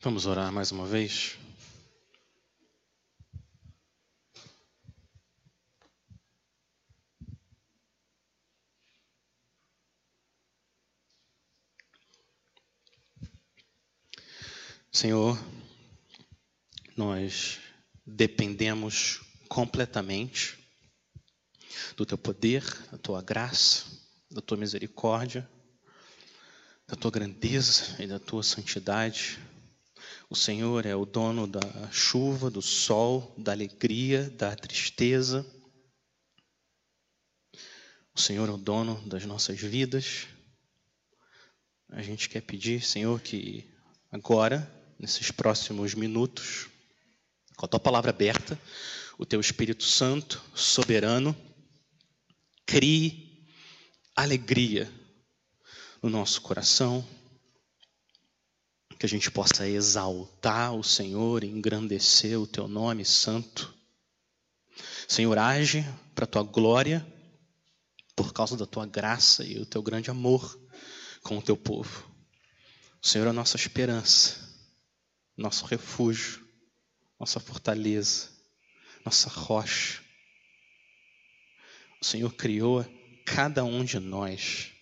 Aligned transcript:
Vamos 0.00 0.26
orar 0.26 0.52
mais 0.52 0.70
uma 0.70 0.86
vez? 0.86 1.36
Senhor, 14.92 15.36
nós 16.96 17.58
dependemos 18.06 19.20
completamente 19.48 20.56
do 21.96 22.06
teu 22.06 22.16
poder, 22.16 22.62
da 22.92 22.98
tua 22.98 23.20
graça, 23.20 23.84
da 24.30 24.40
tua 24.40 24.56
misericórdia, 24.56 25.48
da 26.86 26.94
tua 26.94 27.10
grandeza 27.10 28.00
e 28.00 28.06
da 28.06 28.20
tua 28.20 28.44
santidade. 28.44 29.47
O 30.30 30.36
Senhor 30.36 30.84
é 30.84 30.94
o 30.94 31.06
dono 31.06 31.46
da 31.46 31.90
chuva, 31.90 32.50
do 32.50 32.60
sol, 32.60 33.34
da 33.38 33.52
alegria, 33.52 34.28
da 34.28 34.54
tristeza. 34.54 35.46
O 38.14 38.20
Senhor 38.20 38.46
é 38.46 38.52
o 38.52 38.58
dono 38.58 39.00
das 39.08 39.24
nossas 39.24 39.58
vidas. 39.58 40.26
A 41.88 42.02
gente 42.02 42.28
quer 42.28 42.42
pedir, 42.42 42.84
Senhor, 42.84 43.18
que 43.22 43.66
agora 44.12 44.70
nesses 44.98 45.30
próximos 45.30 45.94
minutos, 45.94 46.68
com 47.56 47.64
a 47.64 47.68
tua 47.68 47.80
palavra 47.80 48.10
aberta, 48.10 48.60
o 49.16 49.24
teu 49.24 49.40
Espírito 49.40 49.84
Santo, 49.84 50.44
soberano, 50.54 51.34
crie 52.66 53.48
alegria 54.14 54.92
no 56.02 56.10
nosso 56.10 56.42
coração, 56.42 57.02
que 58.98 59.06
a 59.06 59.08
gente 59.08 59.30
possa 59.30 59.68
exaltar 59.68 60.74
o 60.74 60.82
Senhor, 60.82 61.44
engrandecer 61.44 62.38
o 62.38 62.46
teu 62.46 62.66
nome 62.66 63.04
santo. 63.04 63.74
Senhor, 65.06 65.38
age 65.38 65.84
para 66.14 66.24
a 66.24 66.28
tua 66.28 66.42
glória, 66.42 67.06
por 68.16 68.32
causa 68.32 68.56
da 68.56 68.66
tua 68.66 68.86
graça 68.86 69.44
e 69.44 69.58
o 69.58 69.66
teu 69.66 69.82
grande 69.82 70.10
amor 70.10 70.58
com 71.22 71.38
o 71.38 71.42
teu 71.42 71.56
povo. 71.56 72.10
O 73.00 73.06
Senhor 73.06 73.26
é 73.26 73.30
a 73.30 73.32
nossa 73.32 73.56
esperança 73.56 74.48
nosso 75.38 75.64
refúgio, 75.66 76.44
nossa 77.18 77.38
fortaleza, 77.38 78.28
nossa 79.04 79.30
rocha. 79.30 80.02
O 82.00 82.04
Senhor 82.04 82.34
criou 82.34 82.84
cada 83.24 83.64
um 83.64 83.84
de 83.84 84.00
nós 84.00 84.72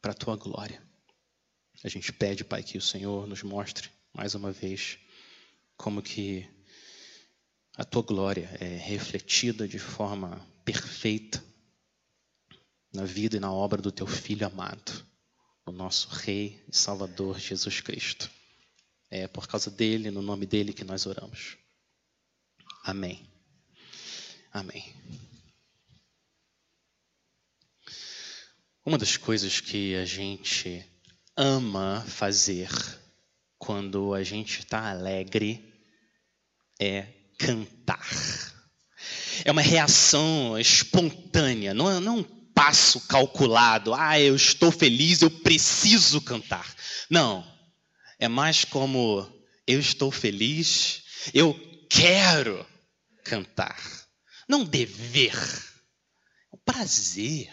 para 0.00 0.10
a 0.10 0.16
tua 0.16 0.36
glória. 0.36 0.82
A 1.84 1.88
gente 1.88 2.12
pede, 2.12 2.44
Pai, 2.44 2.62
que 2.62 2.78
o 2.78 2.82
Senhor 2.82 3.26
nos 3.26 3.42
mostre 3.42 3.90
mais 4.14 4.34
uma 4.34 4.52
vez 4.52 4.98
como 5.76 6.00
que 6.00 6.48
a 7.76 7.84
tua 7.84 8.02
glória 8.02 8.48
é 8.60 8.76
refletida 8.76 9.66
de 9.66 9.78
forma 9.78 10.46
perfeita 10.64 11.42
na 12.92 13.04
vida 13.04 13.36
e 13.36 13.40
na 13.40 13.50
obra 13.50 13.80
do 13.80 13.90
teu 13.90 14.06
filho 14.06 14.46
amado, 14.46 15.06
o 15.64 15.72
nosso 15.72 16.08
rei 16.10 16.62
e 16.68 16.76
salvador 16.76 17.40
Jesus 17.40 17.80
Cristo. 17.80 18.30
É 19.10 19.26
por 19.26 19.48
causa 19.48 19.70
dele, 19.70 20.10
no 20.10 20.22
nome 20.22 20.46
dele 20.46 20.72
que 20.72 20.84
nós 20.84 21.06
oramos. 21.06 21.56
Amém. 22.84 23.26
Amém. 24.52 24.94
Uma 28.84 28.98
das 28.98 29.16
coisas 29.16 29.60
que 29.60 29.94
a 29.96 30.04
gente 30.04 30.84
ama 31.36 32.04
fazer 32.06 32.68
quando 33.58 34.12
a 34.14 34.22
gente 34.22 34.60
está 34.60 34.90
alegre 34.90 35.72
é 36.80 37.06
cantar. 37.38 38.06
É 39.44 39.50
uma 39.50 39.62
reação 39.62 40.58
espontânea, 40.58 41.74
não 41.74 41.90
é, 41.90 42.00
não 42.00 42.18
é 42.18 42.20
um 42.20 42.22
passo 42.54 43.00
calculado. 43.06 43.94
Ah, 43.94 44.20
eu 44.20 44.36
estou 44.36 44.70
feliz, 44.70 45.22
eu 45.22 45.30
preciso 45.30 46.20
cantar. 46.20 46.74
Não. 47.08 47.50
É 48.18 48.28
mais 48.28 48.64
como 48.64 49.26
eu 49.66 49.80
estou 49.80 50.10
feliz, 50.10 51.02
eu 51.34 51.54
quero 51.90 52.64
cantar. 53.24 53.80
Não 54.48 54.64
dever, 54.64 55.34
é 55.34 56.56
um 56.56 56.58
prazer. 56.64 57.52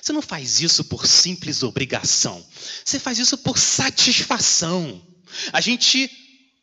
Você 0.00 0.12
não 0.12 0.22
faz 0.22 0.60
isso 0.60 0.84
por 0.84 1.06
simples 1.06 1.62
obrigação, 1.62 2.44
você 2.84 2.98
faz 2.98 3.18
isso 3.18 3.36
por 3.38 3.58
satisfação. 3.58 5.06
A 5.52 5.60
gente 5.60 6.10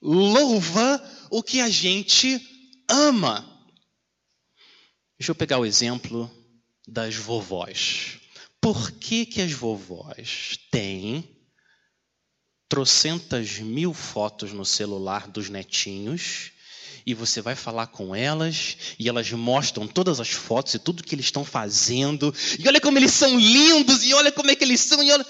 louva 0.01 1.01
o 1.29 1.43
que 1.43 1.61
a 1.61 1.69
gente 1.69 2.39
ama. 2.89 3.45
Deixa 5.19 5.31
eu 5.31 5.35
pegar 5.35 5.57
o 5.59 5.65
exemplo 5.65 6.31
das 6.87 7.15
vovós. 7.15 8.19
Por 8.61 8.91
que, 8.91 9.25
que 9.25 9.41
as 9.41 9.51
vovós 9.51 10.57
têm 10.71 11.37
trocentas 12.69 13.59
mil 13.59 13.93
fotos 13.93 14.51
no 14.51 14.65
celular 14.65 15.27
dos 15.27 15.49
netinhos 15.49 16.51
e 17.07 17.13
você 17.13 17.41
vai 17.41 17.55
falar 17.55 17.87
com 17.87 18.13
elas 18.13 18.75
e 18.99 19.07
elas 19.07 19.31
mostram 19.31 19.87
todas 19.87 20.19
as 20.19 20.27
fotos 20.27 20.73
e 20.73 20.79
tudo 20.79 21.01
que 21.01 21.15
eles 21.15 21.27
estão 21.27 21.45
fazendo 21.45 22.35
e 22.59 22.67
olha 22.67 22.81
como 22.81 22.97
eles 22.99 23.13
são 23.13 23.39
lindos 23.39 24.03
e 24.03 24.13
olha 24.13 24.29
como 24.29 24.51
é 24.51 24.55
que 24.55 24.65
eles 24.65 24.81
são 24.81 25.01
e 25.01 25.09
olha 25.09 25.25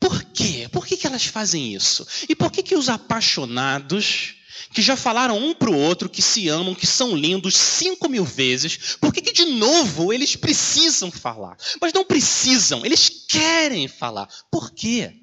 por 0.00 0.24
quê? 0.24 0.68
Por 0.72 0.84
que, 0.84 0.96
que 0.96 1.06
elas 1.06 1.24
fazem 1.24 1.72
isso? 1.72 2.06
E 2.28 2.34
por 2.34 2.50
que, 2.50 2.60
que 2.62 2.74
os 2.74 2.88
apaixonados 2.88 4.34
que 4.74 4.82
já 4.82 4.96
falaram 4.96 5.38
um 5.38 5.54
para 5.54 5.70
o 5.70 5.78
outro 5.78 6.08
que 6.08 6.20
se 6.20 6.48
amam, 6.48 6.74
que 6.74 6.86
são 6.86 7.16
lindos 7.16 7.56
cinco 7.56 8.08
mil 8.08 8.24
vezes, 8.24 8.96
por 8.96 9.12
que, 9.12 9.22
que 9.22 9.32
de 9.32 9.44
novo 9.44 10.12
eles 10.12 10.34
precisam 10.34 11.10
falar? 11.10 11.56
Mas 11.80 11.92
não 11.92 12.04
precisam, 12.04 12.84
eles 12.84 13.08
querem 13.28 13.86
falar. 13.86 14.28
Por 14.50 14.72
quê? 14.72 15.14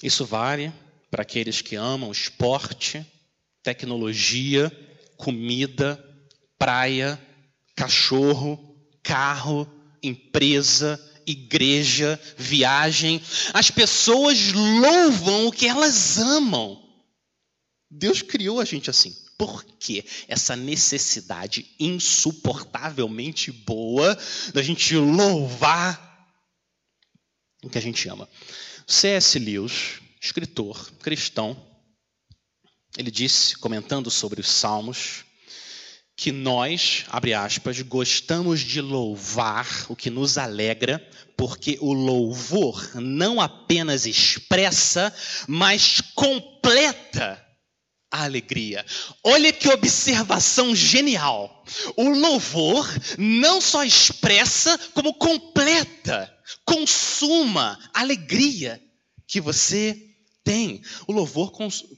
Isso 0.00 0.24
vale 0.24 0.72
para 1.10 1.22
aqueles 1.22 1.60
que 1.60 1.74
amam 1.74 2.12
esporte, 2.12 3.04
tecnologia, 3.62 4.70
comida, 5.16 6.02
praia, 6.58 7.20
cachorro, 7.74 8.76
carro, 9.02 9.70
empresa, 10.02 10.98
igreja, 11.26 12.18
viagem. 12.36 13.22
As 13.52 13.70
pessoas 13.70 14.52
louvam 14.52 15.46
o 15.46 15.52
que 15.52 15.66
elas 15.66 16.18
amam. 16.18 16.82
Deus 17.90 18.22
criou 18.22 18.60
a 18.60 18.64
gente 18.64 18.90
assim. 18.90 19.14
Por 19.38 19.64
quê? 19.78 20.04
Essa 20.26 20.56
necessidade 20.56 21.66
insuportavelmente 21.78 23.52
boa 23.52 24.18
da 24.52 24.62
gente 24.62 24.96
louvar 24.96 26.08
o 27.62 27.70
que 27.70 27.78
a 27.78 27.80
gente 27.80 28.08
ama. 28.08 28.28
C.S. 28.86 29.38
Lewis, 29.38 30.00
escritor 30.20 30.90
cristão, 31.00 31.56
ele 32.96 33.10
disse, 33.10 33.56
comentando 33.58 34.10
sobre 34.10 34.40
os 34.40 34.48
Salmos, 34.48 35.24
que 36.16 36.32
nós, 36.32 37.04
abre 37.08 37.32
aspas, 37.32 37.80
gostamos 37.82 38.60
de 38.60 38.80
louvar 38.80 39.86
o 39.88 39.94
que 39.94 40.10
nos 40.10 40.36
alegra, 40.36 41.06
porque 41.36 41.78
o 41.80 41.92
louvor 41.92 42.96
não 42.96 43.40
apenas 43.40 44.04
expressa, 44.04 45.14
mas 45.46 46.00
completa 46.14 47.44
a 48.10 48.24
alegria. 48.24 48.84
Olha 49.22 49.52
que 49.52 49.68
observação 49.68 50.74
genial. 50.74 51.64
O 51.96 52.08
louvor 52.08 52.88
não 53.16 53.60
só 53.60 53.84
expressa, 53.84 54.76
como 54.94 55.14
completa 55.14 56.34
consuma 56.64 57.78
a 57.92 58.00
alegria 58.00 58.80
que 59.26 59.40
você 59.40 60.07
tem. 60.48 60.82
O 61.06 61.12
louvor 61.12 61.52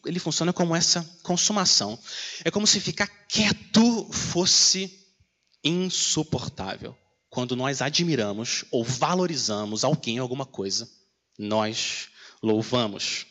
ele 0.04 0.18
funciona 0.18 0.52
como 0.52 0.74
essa 0.74 1.08
consumação. 1.22 1.96
É 2.44 2.50
como 2.50 2.66
se 2.66 2.80
ficar 2.80 3.06
quieto 3.28 4.10
fosse 4.12 4.92
insuportável. 5.62 6.96
Quando 7.28 7.54
nós 7.54 7.80
admiramos 7.80 8.64
ou 8.72 8.82
valorizamos 8.82 9.84
alguém 9.84 10.18
alguma 10.18 10.44
coisa, 10.44 10.90
nós 11.38 12.08
louvamos. 12.42 13.24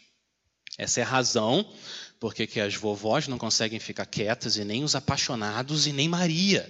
Essa 0.78 1.02
é 1.02 1.04
a 1.04 1.08
razão 1.08 1.70
porque 2.18 2.48
que 2.48 2.60
as 2.60 2.76
vovós 2.76 3.28
não 3.28 3.38
conseguem 3.38 3.80
ficar 3.80 4.06
quietas 4.06 4.58
e 4.58 4.64
nem 4.64 4.84
os 4.84 4.96
apaixonados 4.96 5.88
e 5.88 5.94
nem 5.94 6.08
Maria. 6.08 6.70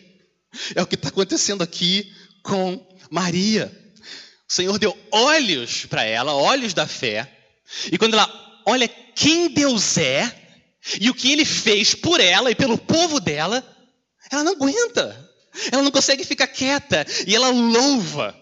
É 0.76 0.82
o 0.82 0.88
que 0.88 0.96
está 0.96 1.10
acontecendo 1.10 1.64
aqui 1.64 2.12
com 2.44 2.84
Maria. 3.12 3.72
O 4.48 4.54
Senhor 4.54 4.80
deu 4.80 4.98
olhos 5.12 5.86
para 5.86 6.04
ela, 6.04 6.34
olhos 6.34 6.74
da 6.74 6.88
fé. 6.88 7.39
E 7.92 7.98
quando 7.98 8.14
ela 8.14 8.62
olha 8.66 8.88
quem 8.88 9.50
Deus 9.50 9.98
é 9.98 10.36
e 11.00 11.10
o 11.10 11.14
que 11.14 11.32
ele 11.32 11.46
fez 11.46 11.94
por 11.94 12.20
ela 12.20 12.52
e 12.52 12.56
pelo 12.56 12.78
povo 12.78 13.20
dela, 13.20 13.64
ela 14.32 14.44
não 14.44 14.54
aguenta. 14.54 15.30
Ela 15.72 15.84
não 15.84 15.92
consegue 15.92 16.24
ficar 16.24 16.48
quieta 16.48 17.06
e 17.28 17.36
ela 17.36 17.50
louva 17.50 18.36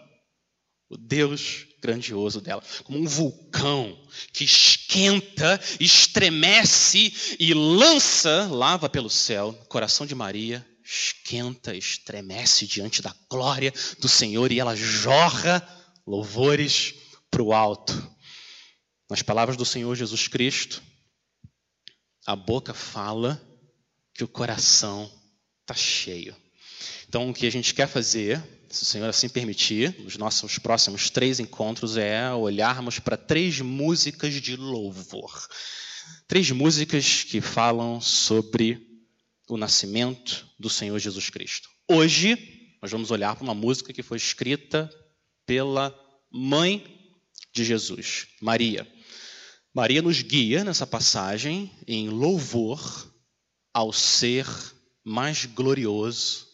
o 0.89 0.97
Deus 0.97 1.65
grandioso 1.81 2.41
dela, 2.41 2.63
como 2.83 2.97
um 2.97 3.05
vulcão 3.05 3.97
que 4.33 4.43
esquenta, 4.43 5.59
estremece 5.79 7.13
e 7.39 7.53
lança 7.53 8.47
lava 8.51 8.89
pelo 8.89 9.09
céu. 9.09 9.53
Coração 9.69 10.05
de 10.05 10.15
Maria 10.15 10.65
esquenta, 10.83 11.75
estremece 11.75 12.65
diante 12.65 13.01
da 13.01 13.13
glória 13.29 13.73
do 13.99 14.07
Senhor 14.07 14.51
e 14.51 14.59
ela 14.59 14.75
jorra 14.75 15.65
louvores 16.05 16.93
para 17.29 17.43
o 17.43 17.53
alto. 17.53 18.16
Nas 19.09 19.21
palavras 19.21 19.55
do 19.55 19.65
Senhor 19.65 19.95
Jesus 19.95 20.27
Cristo, 20.27 20.83
a 22.25 22.35
boca 22.35 22.73
fala 22.73 23.41
que 24.13 24.23
o 24.23 24.27
coração 24.27 25.09
está 25.61 25.73
cheio. 25.73 26.35
Então, 27.07 27.29
o 27.29 27.33
que 27.33 27.45
a 27.45 27.49
gente 27.49 27.73
quer 27.73 27.87
fazer, 27.87 28.43
se 28.69 28.83
o 28.83 28.85
Senhor 28.85 29.07
assim 29.07 29.29
permitir, 29.29 29.97
nos 29.99 30.17
nossos 30.17 30.59
próximos 30.59 31.09
três 31.09 31.39
encontros, 31.39 31.95
é 31.95 32.33
olharmos 32.33 32.99
para 32.99 33.15
três 33.15 33.61
músicas 33.61 34.33
de 34.33 34.57
louvor. 34.57 35.47
Três 36.27 36.51
músicas 36.51 37.23
que 37.23 37.39
falam 37.39 38.01
sobre 38.01 38.85
o 39.47 39.55
nascimento 39.55 40.45
do 40.59 40.69
Senhor 40.69 40.99
Jesus 40.99 41.29
Cristo. 41.29 41.69
Hoje, 41.89 42.35
nós 42.81 42.91
vamos 42.91 43.09
olhar 43.09 43.35
para 43.35 43.43
uma 43.43 43.53
música 43.53 43.93
que 43.93 44.03
foi 44.03 44.17
escrita 44.17 44.89
pela 45.45 45.97
mãe 46.29 46.83
de 47.53 47.63
Jesus, 47.63 48.27
Maria. 48.41 48.85
Maria 49.77 50.01
nos 50.01 50.23
guia 50.23 50.63
nessa 50.63 50.87
passagem 50.87 51.71
em 51.87 52.09
louvor 52.09 53.13
ao 53.71 53.93
ser 53.93 54.47
mais 55.05 55.45
glorioso, 55.45 56.47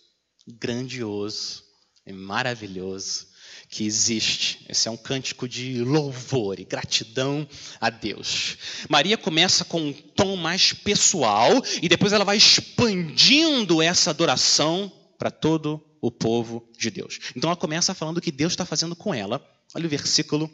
grandioso 0.45 1.63
e 2.05 2.11
maravilhoso 2.11 3.27
que 3.69 3.85
existe. 3.85 4.65
Esse 4.67 4.89
é 4.89 4.91
um 4.91 4.97
cântico 4.97 5.47
de 5.47 5.81
louvor 5.85 6.59
e 6.59 6.65
gratidão 6.65 7.47
a 7.79 7.89
Deus. 7.89 8.57
Maria 8.89 9.17
começa 9.17 9.63
com 9.63 9.79
um 9.79 9.93
tom 9.93 10.35
mais 10.35 10.73
pessoal 10.73 11.49
e 11.81 11.87
depois 11.87 12.11
ela 12.11 12.25
vai 12.25 12.35
expandindo 12.35 13.81
essa 13.81 14.09
adoração 14.09 14.91
para 15.17 15.31
todo 15.31 15.81
o 16.01 16.11
povo 16.11 16.69
de 16.77 16.91
Deus. 16.91 17.19
Então 17.37 17.49
ela 17.49 17.55
começa 17.55 17.93
falando 17.93 18.17
o 18.17 18.21
que 18.21 18.33
Deus 18.33 18.51
está 18.51 18.65
fazendo 18.65 18.97
com 18.97 19.13
ela. 19.13 19.41
Olha 19.73 19.85
o 19.85 19.89
versículo 19.89 20.51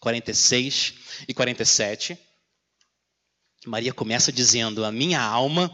46 0.00 0.94
e 1.28 1.34
47. 1.34 2.18
Maria 3.66 3.92
começa 3.92 4.32
dizendo: 4.32 4.84
A 4.84 4.90
minha 4.90 5.20
alma 5.20 5.72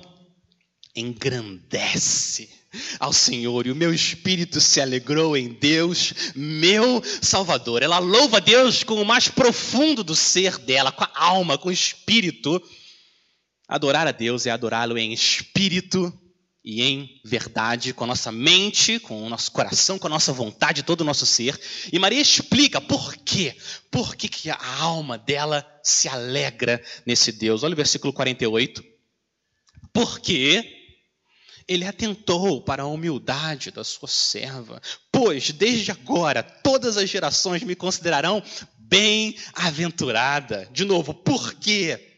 engrandece 0.94 2.48
ao 2.98 3.12
Senhor 3.12 3.66
e 3.66 3.70
o 3.70 3.76
meu 3.76 3.94
espírito 3.94 4.60
se 4.60 4.80
alegrou 4.80 5.36
em 5.36 5.48
Deus, 5.48 6.12
meu 6.34 7.02
Salvador. 7.22 7.82
Ela 7.82 7.98
louva 7.98 8.40
Deus 8.40 8.82
com 8.82 9.00
o 9.00 9.06
mais 9.06 9.28
profundo 9.28 10.02
do 10.02 10.16
ser 10.16 10.58
dela, 10.58 10.90
com 10.90 11.04
a 11.04 11.10
alma, 11.14 11.56
com 11.56 11.68
o 11.68 11.72
espírito. 11.72 12.60
Adorar 13.68 14.06
a 14.06 14.12
Deus 14.12 14.46
é 14.46 14.50
adorá-lo 14.50 14.98
em 14.98 15.12
espírito 15.12 16.12
e 16.66 16.82
em 16.82 17.20
verdade, 17.24 17.94
com 17.94 18.02
a 18.02 18.08
nossa 18.08 18.32
mente, 18.32 18.98
com 18.98 19.24
o 19.24 19.30
nosso 19.30 19.52
coração, 19.52 20.00
com 20.00 20.08
a 20.08 20.10
nossa 20.10 20.32
vontade, 20.32 20.82
todo 20.82 21.02
o 21.02 21.04
nosso 21.04 21.24
ser. 21.24 21.56
E 21.92 21.98
Maria 21.98 22.20
explica 22.20 22.80
por 22.80 23.14
quê. 23.18 23.56
Por 23.88 24.16
que, 24.16 24.28
que 24.28 24.50
a 24.50 24.58
alma 24.80 25.16
dela 25.16 25.64
se 25.80 26.08
alegra 26.08 26.82
nesse 27.06 27.30
Deus. 27.30 27.62
Olha 27.62 27.74
o 27.74 27.76
versículo 27.76 28.12
48. 28.12 28.82
Porque 29.92 30.76
ele 31.68 31.86
atentou 31.86 32.60
para 32.60 32.82
a 32.82 32.86
humildade 32.88 33.70
da 33.70 33.84
sua 33.84 34.08
serva, 34.08 34.82
pois 35.12 35.52
desde 35.52 35.92
agora 35.92 36.42
todas 36.42 36.96
as 36.96 37.08
gerações 37.08 37.62
me 37.62 37.76
considerarão 37.76 38.42
bem-aventurada. 38.76 40.68
De 40.72 40.84
novo, 40.84 41.14
por 41.14 41.54
quê? 41.54 42.15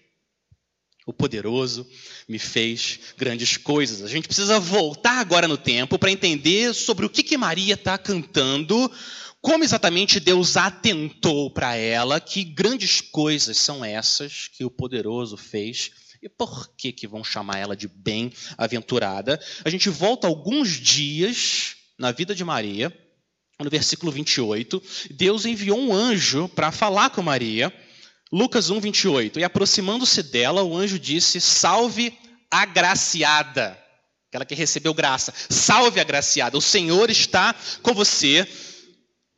O 1.09 1.13
poderoso 1.15 1.89
me 2.29 2.39
fez 2.39 3.01
grandes 3.17 3.57
coisas. 3.57 4.03
A 4.03 4.09
gente 4.09 4.29
precisa 4.29 4.61
voltar 4.61 5.21
agora 5.21 5.49
no 5.49 5.57
tempo 5.57 5.99
para 5.99 6.11
entender 6.11 6.75
sobre 6.75 7.07
o 7.07 7.09
que, 7.09 7.23
que 7.23 7.39
Maria 7.39 7.73
está 7.73 7.97
cantando, 7.97 8.93
como 9.41 9.65
exatamente 9.65 10.21
Deus 10.21 10.59
atentou 10.59 11.51
para 11.51 11.75
ela, 11.75 12.21
que 12.21 12.45
grandes 12.45 13.01
coisas 13.01 13.57
são 13.57 13.83
essas 13.83 14.49
que 14.49 14.67
o 14.67 14.71
poderoso 14.71 15.39
fez 15.39 15.93
e 16.23 16.29
por 16.29 16.69
que, 16.77 16.93
que 16.93 17.09
vão 17.09 17.25
chamar 17.25 17.57
ela 17.57 17.75
de 17.75 17.89
bem-aventurada? 17.89 19.41
A 19.65 19.71
gente 19.71 19.89
volta 19.89 20.27
alguns 20.27 20.73
dias 20.73 21.75
na 21.99 22.13
vida 22.13 22.35
de 22.35 22.45
Maria, 22.45 22.95
no 23.59 23.71
versículo 23.71 24.13
28. 24.13 24.83
Deus 25.13 25.47
enviou 25.47 25.81
um 25.81 25.91
anjo 25.91 26.51
para 26.51 26.71
falar 26.71 27.09
com 27.09 27.23
Maria. 27.23 27.73
Lucas 28.33 28.71
1, 28.71 28.81
28. 28.81 29.41
E 29.41 29.45
aproximando-se 29.45 30.23
dela, 30.23 30.63
o 30.63 30.77
anjo 30.77 30.99
disse: 30.99 31.41
Salve, 31.41 32.17
agraciada. 32.51 33.79
Aquela 34.29 34.45
que 34.45 34.55
recebeu 34.55 34.93
graça. 34.93 35.33
Salve, 35.49 36.01
agraciada. 36.01 36.59
O 36.59 36.63
Senhor 36.63 37.11
está 37.11 37.55
com 37.83 37.95
você. 37.95 38.47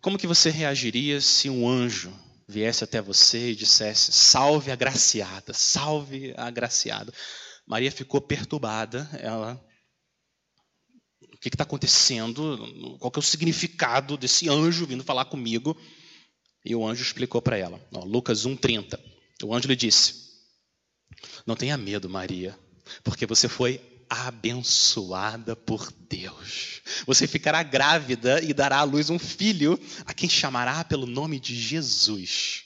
Como 0.02 0.18
que 0.18 0.26
você 0.26 0.50
reagiria 0.50 1.20
se 1.20 1.48
um 1.48 1.68
anjo 1.68 2.12
viesse 2.48 2.82
até 2.82 3.00
você 3.00 3.50
e 3.50 3.54
dissesse: 3.54 4.12
Salve 4.12 4.70
a 4.70 4.76
graciada, 4.76 5.52
salve 5.54 6.34
agraciada. 6.36 7.12
Maria 7.66 7.92
ficou 7.92 8.20
perturbada, 8.20 9.08
ela. 9.20 9.64
O 11.32 11.38
que 11.40 11.48
está 11.48 11.62
acontecendo? 11.62 12.98
Qual 12.98 13.10
que 13.10 13.18
é 13.18 13.20
o 13.20 13.22
significado 13.22 14.16
desse 14.16 14.48
anjo 14.48 14.86
vindo 14.86 15.04
falar 15.04 15.24
comigo? 15.26 15.74
E 16.64 16.74
o 16.74 16.86
anjo 16.86 17.02
explicou 17.02 17.40
para 17.40 17.56
ela. 17.56 17.80
Ó, 17.92 18.04
Lucas 18.04 18.46
1,30. 18.46 18.98
O 19.42 19.54
anjo 19.54 19.68
lhe 19.68 19.76
disse: 19.76 20.14
Não 21.46 21.56
tenha 21.56 21.76
medo, 21.76 22.08
Maria, 22.08 22.58
porque 23.02 23.26
você 23.26 23.48
foi 23.48 23.80
abençoada 24.08 25.54
por 25.54 25.92
Deus. 26.08 26.82
Você 27.06 27.26
ficará 27.28 27.62
grávida 27.62 28.42
e 28.42 28.52
dará 28.52 28.78
à 28.78 28.82
luz 28.82 29.08
um 29.08 29.18
filho, 29.18 29.78
a 30.04 30.12
quem 30.12 30.28
chamará 30.28 30.82
pelo 30.84 31.06
nome 31.06 31.38
de 31.38 31.54
Jesus. 31.54 32.64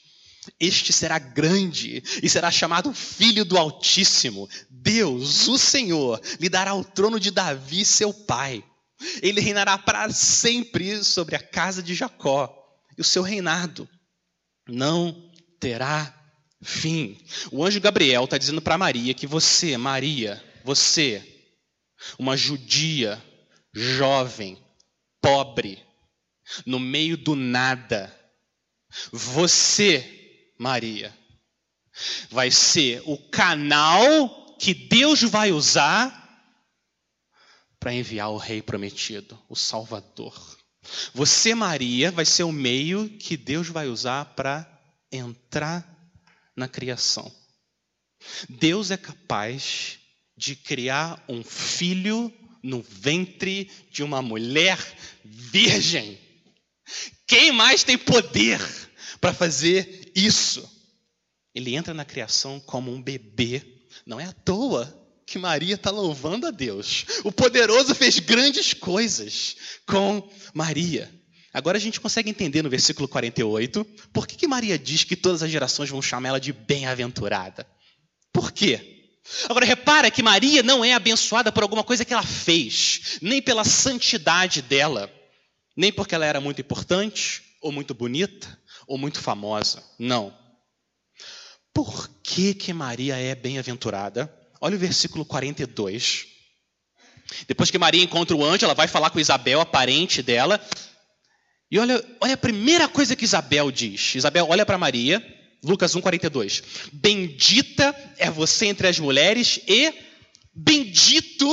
Este 0.59 0.93
será 0.93 1.19
grande 1.19 2.03
e 2.23 2.29
será 2.29 2.51
chamado 2.51 2.93
Filho 2.93 3.45
do 3.45 3.59
Altíssimo. 3.59 4.49
Deus, 4.71 5.49
o 5.49 5.59
Senhor, 5.59 6.21
lhe 6.41 6.49
dará 6.49 6.75
o 6.75 6.85
trono 6.85 7.21
de 7.21 7.31
Davi, 7.31 7.85
seu 7.85 8.13
pai. 8.13 8.65
Ele 9.23 9.41
reinará 9.41 9.77
para 9.77 10.11
sempre 10.11 11.03
sobre 11.05 11.37
a 11.37 11.43
casa 11.43 11.83
de 11.83 11.95
Jacó, 11.95 12.64
e 12.97 13.01
o 13.01 13.05
seu 13.05 13.23
reinado 13.23 13.89
não 14.69 15.33
terá 15.61 16.15
fim. 16.63 17.19
O 17.51 17.65
anjo 17.65 17.81
Gabriel 17.81 18.25
está 18.25 18.39
dizendo 18.39 18.63
para 18.63 18.79
Maria 18.79 19.15
que 19.15 19.27
você, 19.27 19.77
Maria, 19.77 20.43
você 20.65 21.31
uma 22.19 22.37
judia, 22.37 23.23
jovem, 23.73 24.59
pobre, 25.21 25.83
no 26.67 26.79
meio 26.79 27.17
do 27.17 27.35
nada. 27.35 28.15
Você, 29.13 30.53
Maria, 30.59 31.17
vai 32.31 32.51
ser 32.51 33.03
o 33.07 33.17
canal 33.31 34.57
que 34.59 34.75
Deus 34.75 35.23
vai 35.23 35.53
usar 35.53 36.23
para 37.81 37.93
enviar 37.93 38.31
o 38.31 38.37
Rei 38.37 38.63
prometido, 38.63 39.39
o 39.49 39.57
Salvador. 39.57 40.35
Você, 41.15 41.55
Maria, 41.55 42.11
vai 42.11 42.25
ser 42.25 42.45
o 42.45 42.53
meio 42.53 43.09
que 43.09 43.37
Deus 43.37 43.69
vai 43.69 43.89
usar 43.89 44.25
para 44.37 44.69
entrar 45.11 45.85
na 46.57 46.69
criação. 46.69 47.31
Deus 48.49 48.91
é 48.91 48.97
capaz 48.97 49.99
de 50.37 50.57
criar 50.57 51.23
um 51.29 51.43
filho 51.45 52.33
no 52.63 52.83
ventre 52.83 53.71
de 53.91 54.03
uma 54.03 54.23
mulher 54.23 54.79
virgem. 55.25 56.19
Quem 57.27 57.53
mais 57.53 57.85
tem 57.85 57.97
poder 57.99 58.61
para 59.21 59.33
fazer 59.33 60.11
isso? 60.15 60.69
Ele 61.55 61.75
entra 61.75 61.95
na 61.95 62.05
criação 62.05 62.59
como 62.61 62.93
um 62.93 63.01
bebê. 63.01 63.63
Não 64.05 64.19
é 64.19 64.25
à 64.25 64.33
toa 64.33 65.04
que 65.27 65.39
Maria 65.39 65.75
está 65.75 65.91
louvando 65.91 66.47
a 66.47 66.51
Deus. 66.51 67.07
O 67.25 67.33
poderoso 67.33 67.95
fez 67.95 68.19
grandes 68.19 68.73
coisas 68.75 69.57
com 69.87 70.29
Maria. 70.53 71.11
Agora 71.53 71.79
a 71.79 71.81
gente 71.81 72.01
consegue 72.01 72.29
entender 72.29 72.63
no 72.63 72.71
versículo 72.71 73.07
48 73.07 73.85
por 74.13 74.27
que, 74.27 74.37
que 74.37 74.49
Maria 74.49 74.79
diz 74.79 75.05
que 75.05 75.15
todas 75.15 75.43
as 75.43 75.51
gerações 75.51 75.89
vão 75.89 76.03
chamar 76.03 76.31
ela 76.31 76.41
de 76.41 76.53
bem-aventurada. 76.53 77.67
Por 78.33 78.51
quê? 78.51 79.13
Agora 79.49 79.65
repara 79.65 80.11
que 80.11 80.23
Maria 80.23 80.63
não 80.63 80.85
é 80.85 80.93
abençoada 80.93 81.51
por 81.51 81.63
alguma 81.63 81.85
coisa 81.85 82.05
que 82.05 82.13
ela 82.13 82.23
fez, 82.23 83.19
nem 83.23 83.41
pela 83.41 83.65
santidade 83.65 84.61
dela, 84.61 85.11
nem 85.77 85.93
porque 85.93 86.15
ela 86.15 86.27
era 86.27 86.41
muito 86.41 86.61
importante, 86.61 87.43
ou 87.63 87.73
muito 87.73 87.95
bonita, 87.95 88.61
ou 88.87 88.99
muito 88.99 89.21
famosa. 89.21 89.83
Não. 89.99 90.37
Por 91.73 92.09
que, 92.23 92.53
que 92.53 92.73
Maria 92.73 93.17
é 93.17 93.35
bem-aventurada? 93.35 94.33
Olha 94.65 94.77
o 94.77 94.79
versículo 94.79 95.27
42. 95.27 96.25
Depois 97.47 97.71
que 97.71 97.77
Maria 97.77 98.03
encontra 98.03 98.35
o 98.35 98.43
anjo, 98.43 98.65
ela 98.65 98.73
vai 98.73 98.89
falar 98.89 99.11
com 99.11 99.21
Isabel, 99.21 99.61
a 99.61 99.67
parente 99.67 100.23
dela. 100.23 100.59
E 101.71 101.79
olha, 101.79 102.03
olha 102.19 102.33
a 102.33 102.39
primeira 102.39 102.89
coisa 102.89 103.15
que 103.15 103.27
Isabel 103.27 103.71
diz. 103.71 104.15
Isabel 104.15 104.47
olha 104.49 104.65
para 104.65 104.79
Maria 104.79 105.23
Lucas 105.63 105.95
1,42. 105.95 106.65
Bendita 106.95 107.95
é 108.17 108.31
você 108.31 108.65
entre 108.65 108.89
as 108.89 108.99
mulheres 108.99 109.61
e 109.69 109.93
bendito 110.55 111.47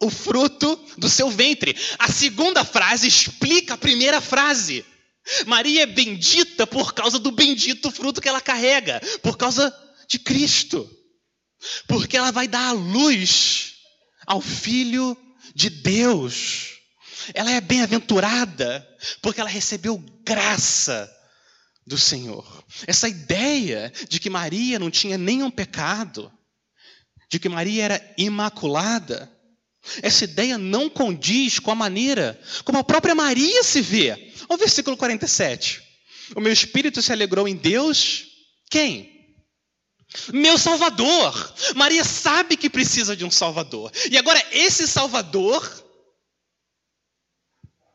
o 0.00 0.08
fruto 0.08 0.82
do 0.96 1.10
seu 1.10 1.28
ventre. 1.28 1.76
A 1.98 2.10
segunda 2.10 2.64
frase 2.64 3.06
explica 3.06 3.74
a 3.74 3.78
primeira 3.78 4.22
frase. 4.22 4.86
Maria 5.46 5.82
é 5.82 5.86
bendita 5.86 6.66
por 6.66 6.94
causa 6.94 7.18
do 7.18 7.30
bendito 7.30 7.90
fruto 7.90 8.22
que 8.22 8.28
ela 8.30 8.40
carrega, 8.40 9.02
por 9.22 9.36
causa 9.36 9.70
de 10.08 10.18
Cristo. 10.18 10.90
Porque 11.86 12.16
ela 12.16 12.30
vai 12.30 12.48
dar 12.48 12.68
a 12.68 12.72
luz 12.72 13.74
ao 14.26 14.40
Filho 14.40 15.16
de 15.54 15.70
Deus. 15.70 16.78
Ela 17.34 17.52
é 17.52 17.60
bem-aventurada 17.60 18.86
porque 19.20 19.40
ela 19.40 19.50
recebeu 19.50 19.98
graça 20.24 21.10
do 21.86 21.98
Senhor. 21.98 22.64
Essa 22.86 23.08
ideia 23.08 23.92
de 24.08 24.18
que 24.18 24.30
Maria 24.30 24.78
não 24.78 24.90
tinha 24.90 25.18
nenhum 25.18 25.50
pecado, 25.50 26.32
de 27.30 27.38
que 27.38 27.48
Maria 27.48 27.84
era 27.84 28.14
imaculada, 28.16 29.30
essa 30.00 30.24
ideia 30.24 30.56
não 30.56 30.88
condiz 30.88 31.58
com 31.58 31.70
a 31.70 31.74
maneira 31.74 32.40
como 32.64 32.78
a 32.78 32.84
própria 32.84 33.14
Maria 33.14 33.64
se 33.64 33.80
vê. 33.80 34.10
Olha 34.48 34.54
o 34.54 34.56
versículo 34.56 34.96
47. 34.96 35.82
O 36.36 36.40
meu 36.40 36.52
espírito 36.52 37.02
se 37.02 37.12
alegrou 37.12 37.48
em 37.48 37.56
Deus. 37.56 38.26
Quem? 38.70 39.21
Meu 40.32 40.58
Salvador. 40.58 41.54
Maria 41.74 42.04
sabe 42.04 42.56
que 42.56 42.70
precisa 42.70 43.16
de 43.16 43.24
um 43.24 43.30
Salvador. 43.30 43.90
E 44.10 44.18
agora 44.18 44.40
esse 44.50 44.86
Salvador 44.86 45.62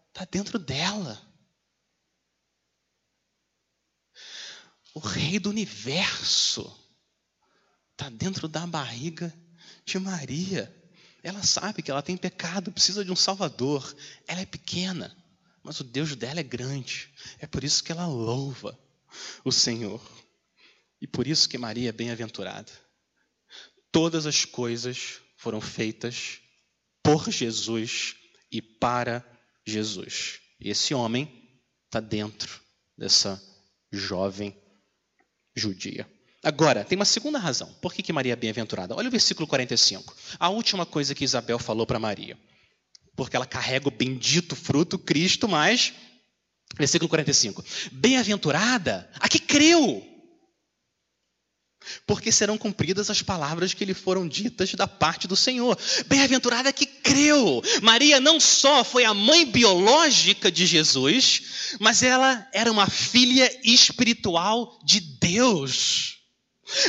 está 0.10 0.26
dentro 0.30 0.58
dela. 0.58 1.22
O 4.94 5.00
Rei 5.00 5.38
do 5.38 5.50
Universo 5.50 6.76
está 7.92 8.10
dentro 8.10 8.48
da 8.48 8.66
barriga 8.66 9.34
de 9.86 10.00
Maria. 10.00 10.74
Ela 11.22 11.44
sabe 11.44 11.84
que 11.84 11.92
ela 11.92 12.02
tem 12.02 12.18
pecado, 12.18 12.72
precisa 12.72 13.06
de 13.06 13.12
um 13.12 13.16
Salvador. 13.16 13.96
Ela 14.28 14.42
é 14.42 14.46
pequena, 14.46 15.16
mas 15.62 15.80
o 15.80 15.84
Deus 15.84 16.16
dela 16.16 16.40
é 16.40 16.44
grande. 16.44 17.14
É 17.40 17.46
por 17.46 17.64
isso 17.64 17.84
que 17.84 17.92
ela 17.92 18.08
louva 18.08 18.78
o 19.44 19.52
Senhor. 19.52 20.02
E 21.02 21.08
por 21.08 21.28
isso 21.28 21.48
que 21.48 21.58
Maria 21.58 21.90
é 21.90 21.92
bem-aventurada. 21.92 22.72
Todas 23.92 24.26
as 24.26 24.46
coisas 24.46 25.22
foram 25.36 25.62
feitas 25.62 26.40
por 27.04 27.30
Jesus 27.30 28.16
e 28.52 28.62
para 28.62 29.26
Jesus. 29.66 30.40
E 30.60 30.70
esse 30.70 30.94
homem 30.94 31.62
está 31.86 32.00
dentro 32.00 32.62
dessa 32.98 33.42
jovem 33.92 34.56
judia. 35.56 36.10
Agora, 36.44 36.84
tem 36.84 36.96
uma 36.96 37.06
segunda 37.06 37.40
razão. 37.40 37.74
Por 37.82 37.94
que, 37.94 38.02
que 38.02 38.14
Maria 38.14 38.34
é 38.34 38.36
bem-aventurada? 38.36 38.96
Olha 38.96 39.08
o 39.08 39.12
versículo 39.12 39.48
45. 39.48 40.16
A 40.40 40.50
última 40.50 40.86
coisa 40.86 41.14
que 41.14 41.24
Isabel 41.24 41.60
falou 41.60 41.86
para 41.86 42.00
Maria. 42.00 42.38
Porque 43.16 43.36
ela 43.36 43.46
carrega 43.46 43.88
o 43.88 43.92
bendito 43.92 44.56
fruto, 44.56 44.98
Cristo, 45.00 45.48
mas. 45.48 45.94
Versículo 46.78 47.10
45. 47.10 47.64
Bem-aventurada 47.92 49.10
a 49.20 49.28
que 49.28 49.40
creu 49.40 50.17
porque 52.06 52.32
serão 52.32 52.58
cumpridas 52.58 53.10
as 53.10 53.22
palavras 53.22 53.74
que 53.74 53.86
lhe 53.86 53.94
foram 53.94 54.28
ditas 54.28 54.74
da 54.74 54.88
parte 54.88 55.28
do 55.28 55.36
Senhor. 55.36 55.78
Bem-aventurada 56.08 56.74
que 56.74 56.86
creu. 56.86 57.62
Maria 57.82 58.20
não 58.20 58.40
só 58.40 58.84
foi 58.84 59.06
a 59.06 59.14
mãe 59.14 59.46
biológica 59.46 60.52
de 60.52 60.66
Jesus, 60.66 61.78
mas 61.80 62.04
ela 62.04 62.48
era 62.54 62.72
uma 62.72 62.88
filha 62.88 63.50
espiritual 63.64 64.80
de 64.84 65.00
Deus. 65.00 66.18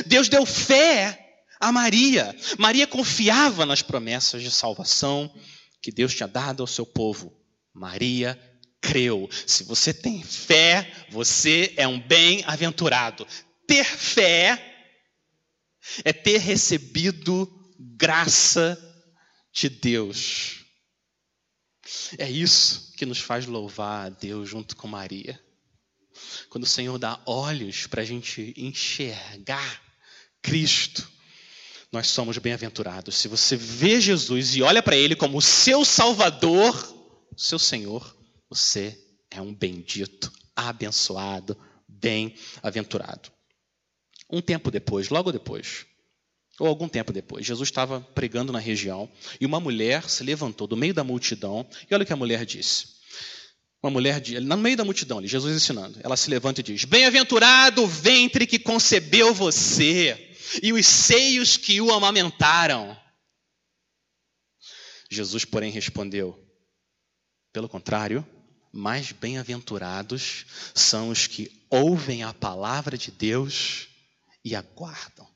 Deus 0.05 0.27
deu 0.27 0.45
fé 0.45 1.27
a 1.59 1.71
Maria. 1.71 2.35
Maria 2.57 2.87
confiava 2.87 3.65
nas 3.65 3.81
promessas 3.81 4.41
de 4.41 4.51
salvação 4.51 5.31
que 5.81 5.91
Deus 5.91 6.15
tinha 6.15 6.27
dado 6.27 6.61
ao 6.61 6.67
seu 6.67 6.85
povo. 6.85 7.33
Maria 7.73 8.39
creu. 8.81 9.29
Se 9.45 9.63
você 9.63 9.93
tem 9.93 10.23
fé, 10.23 10.89
você 11.09 11.73
é 11.77 11.87
um 11.87 11.99
bem-aventurado. 11.99 13.27
Ter 13.67 13.83
fé 13.83 14.68
é 16.03 16.13
ter 16.13 16.37
recebido 16.37 17.47
graça 17.79 18.77
de 19.53 19.69
Deus. 19.69 20.65
É 22.17 22.29
isso 22.29 22.93
que 22.97 23.05
nos 23.05 23.19
faz 23.19 23.45
louvar 23.45 24.07
a 24.07 24.09
Deus 24.09 24.49
junto 24.49 24.75
com 24.75 24.87
Maria. 24.87 25.39
Quando 26.49 26.63
o 26.63 26.67
Senhor 26.67 26.97
dá 26.97 27.21
olhos 27.25 27.87
para 27.87 28.01
a 28.01 28.05
gente 28.05 28.53
enxergar 28.57 29.81
Cristo, 30.41 31.09
nós 31.91 32.07
somos 32.07 32.37
bem-aventurados. 32.37 33.15
Se 33.15 33.27
você 33.27 33.55
vê 33.55 33.99
Jesus 33.99 34.55
e 34.55 34.61
olha 34.61 34.83
para 34.83 34.95
Ele 34.95 35.15
como 35.15 35.37
o 35.37 35.41
seu 35.41 35.83
Salvador, 35.83 36.75
seu 37.35 37.57
Senhor, 37.57 38.15
você 38.49 38.97
é 39.31 39.41
um 39.41 39.53
bendito, 39.53 40.31
abençoado, 40.55 41.57
bem-aventurado. 41.87 43.31
Um 44.29 44.41
tempo 44.41 44.69
depois, 44.69 45.09
logo 45.09 45.31
depois, 45.31 45.85
ou 46.59 46.67
algum 46.67 46.87
tempo 46.87 47.13
depois, 47.13 47.45
Jesus 47.45 47.69
estava 47.69 48.01
pregando 48.01 48.51
na 48.51 48.59
região 48.59 49.09
e 49.39 49.45
uma 49.45 49.59
mulher 49.59 50.09
se 50.09 50.23
levantou 50.23 50.67
do 50.67 50.77
meio 50.77 50.93
da 50.93 51.03
multidão 51.03 51.67
e 51.89 51.93
olha 51.93 52.03
o 52.03 52.05
que 52.05 52.13
a 52.13 52.17
mulher 52.17 52.45
disse. 52.45 52.99
Uma 53.81 53.91
mulher, 53.91 54.21
no 54.41 54.57
meio 54.57 54.75
da 54.75 54.83
multidão, 54.83 55.25
Jesus 55.25 55.55
ensinando, 55.55 55.99
ela 56.03 56.17
se 56.17 56.29
levanta 56.29 56.59
e 56.59 56.63
diz: 56.63 56.83
Bem-aventurado 56.83 57.81
o 57.81 57.87
ventre 57.87 58.45
que 58.45 58.59
concebeu 58.59 59.33
você 59.33 60.35
e 60.61 60.73
os 60.73 60.85
seios 60.85 61.55
que 61.55 61.79
o 61.79 61.91
amamentaram. 61.91 62.99
Jesus, 65.09 65.45
porém, 65.45 65.71
respondeu: 65.71 66.37
Pelo 67.53 67.69
contrário, 67.69 68.27
mais 68.71 69.13
bem-aventurados 69.13 70.45
são 70.75 71.09
os 71.09 71.25
que 71.25 71.49
ouvem 71.69 72.21
a 72.21 72.33
palavra 72.33 72.97
de 72.97 73.11
Deus 73.11 73.88
e 74.43 74.55
aguardam. 74.55 75.27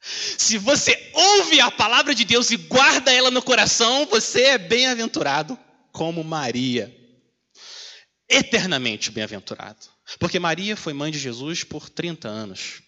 Se 0.00 0.56
você 0.56 1.10
ouve 1.12 1.60
a 1.60 1.70
palavra 1.70 2.14
de 2.14 2.24
Deus 2.24 2.50
e 2.50 2.56
guarda 2.56 3.12
ela 3.12 3.30
no 3.30 3.42
coração, 3.42 4.06
você 4.06 4.42
é 4.42 4.58
bem-aventurado 4.58 5.58
como 5.92 6.24
Maria. 6.24 6.94
Eternamente 8.28 9.10
bem-aventurado. 9.10 9.86
Porque 10.18 10.38
Maria 10.38 10.76
foi 10.76 10.92
mãe 10.92 11.10
de 11.10 11.18
Jesus 11.18 11.64
por 11.64 11.90
30 11.90 12.28
anos. 12.28 12.82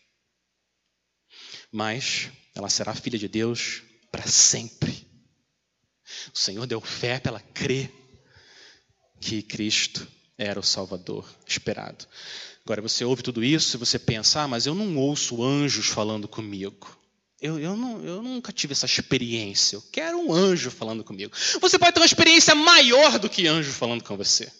Mas 1.70 2.30
ela 2.54 2.70
será 2.70 2.94
filha 2.94 3.18
de 3.18 3.28
Deus 3.28 3.82
para 4.10 4.26
sempre. 4.26 5.06
O 6.32 6.38
Senhor 6.38 6.66
deu 6.66 6.80
fé 6.80 7.20
para 7.20 7.32
ela 7.32 7.40
crer 7.40 7.92
que 9.20 9.42
Cristo 9.42 10.06
era 10.40 10.58
o 10.58 10.62
Salvador 10.62 11.28
esperado. 11.46 12.06
Agora 12.64 12.80
você 12.80 13.04
ouve 13.04 13.22
tudo 13.22 13.44
isso 13.44 13.76
e 13.76 13.78
você 13.78 13.98
pensa, 13.98 14.40
ah, 14.40 14.48
mas 14.48 14.64
eu 14.64 14.74
não 14.74 14.96
ouço 14.96 15.42
anjos 15.44 15.88
falando 15.88 16.26
comigo. 16.26 16.98
Eu, 17.38 17.58
eu, 17.58 17.76
não, 17.76 18.02
eu 18.02 18.22
nunca 18.22 18.50
tive 18.50 18.72
essa 18.72 18.86
experiência. 18.86 19.76
Eu 19.76 19.82
quero 19.92 20.18
um 20.18 20.32
anjo 20.32 20.70
falando 20.70 21.04
comigo. 21.04 21.36
Você 21.60 21.78
pode 21.78 21.92
ter 21.92 22.00
uma 22.00 22.06
experiência 22.06 22.54
maior 22.54 23.18
do 23.18 23.28
que 23.28 23.46
anjo 23.46 23.70
falando 23.70 24.02
com 24.02 24.16
você. 24.16 24.50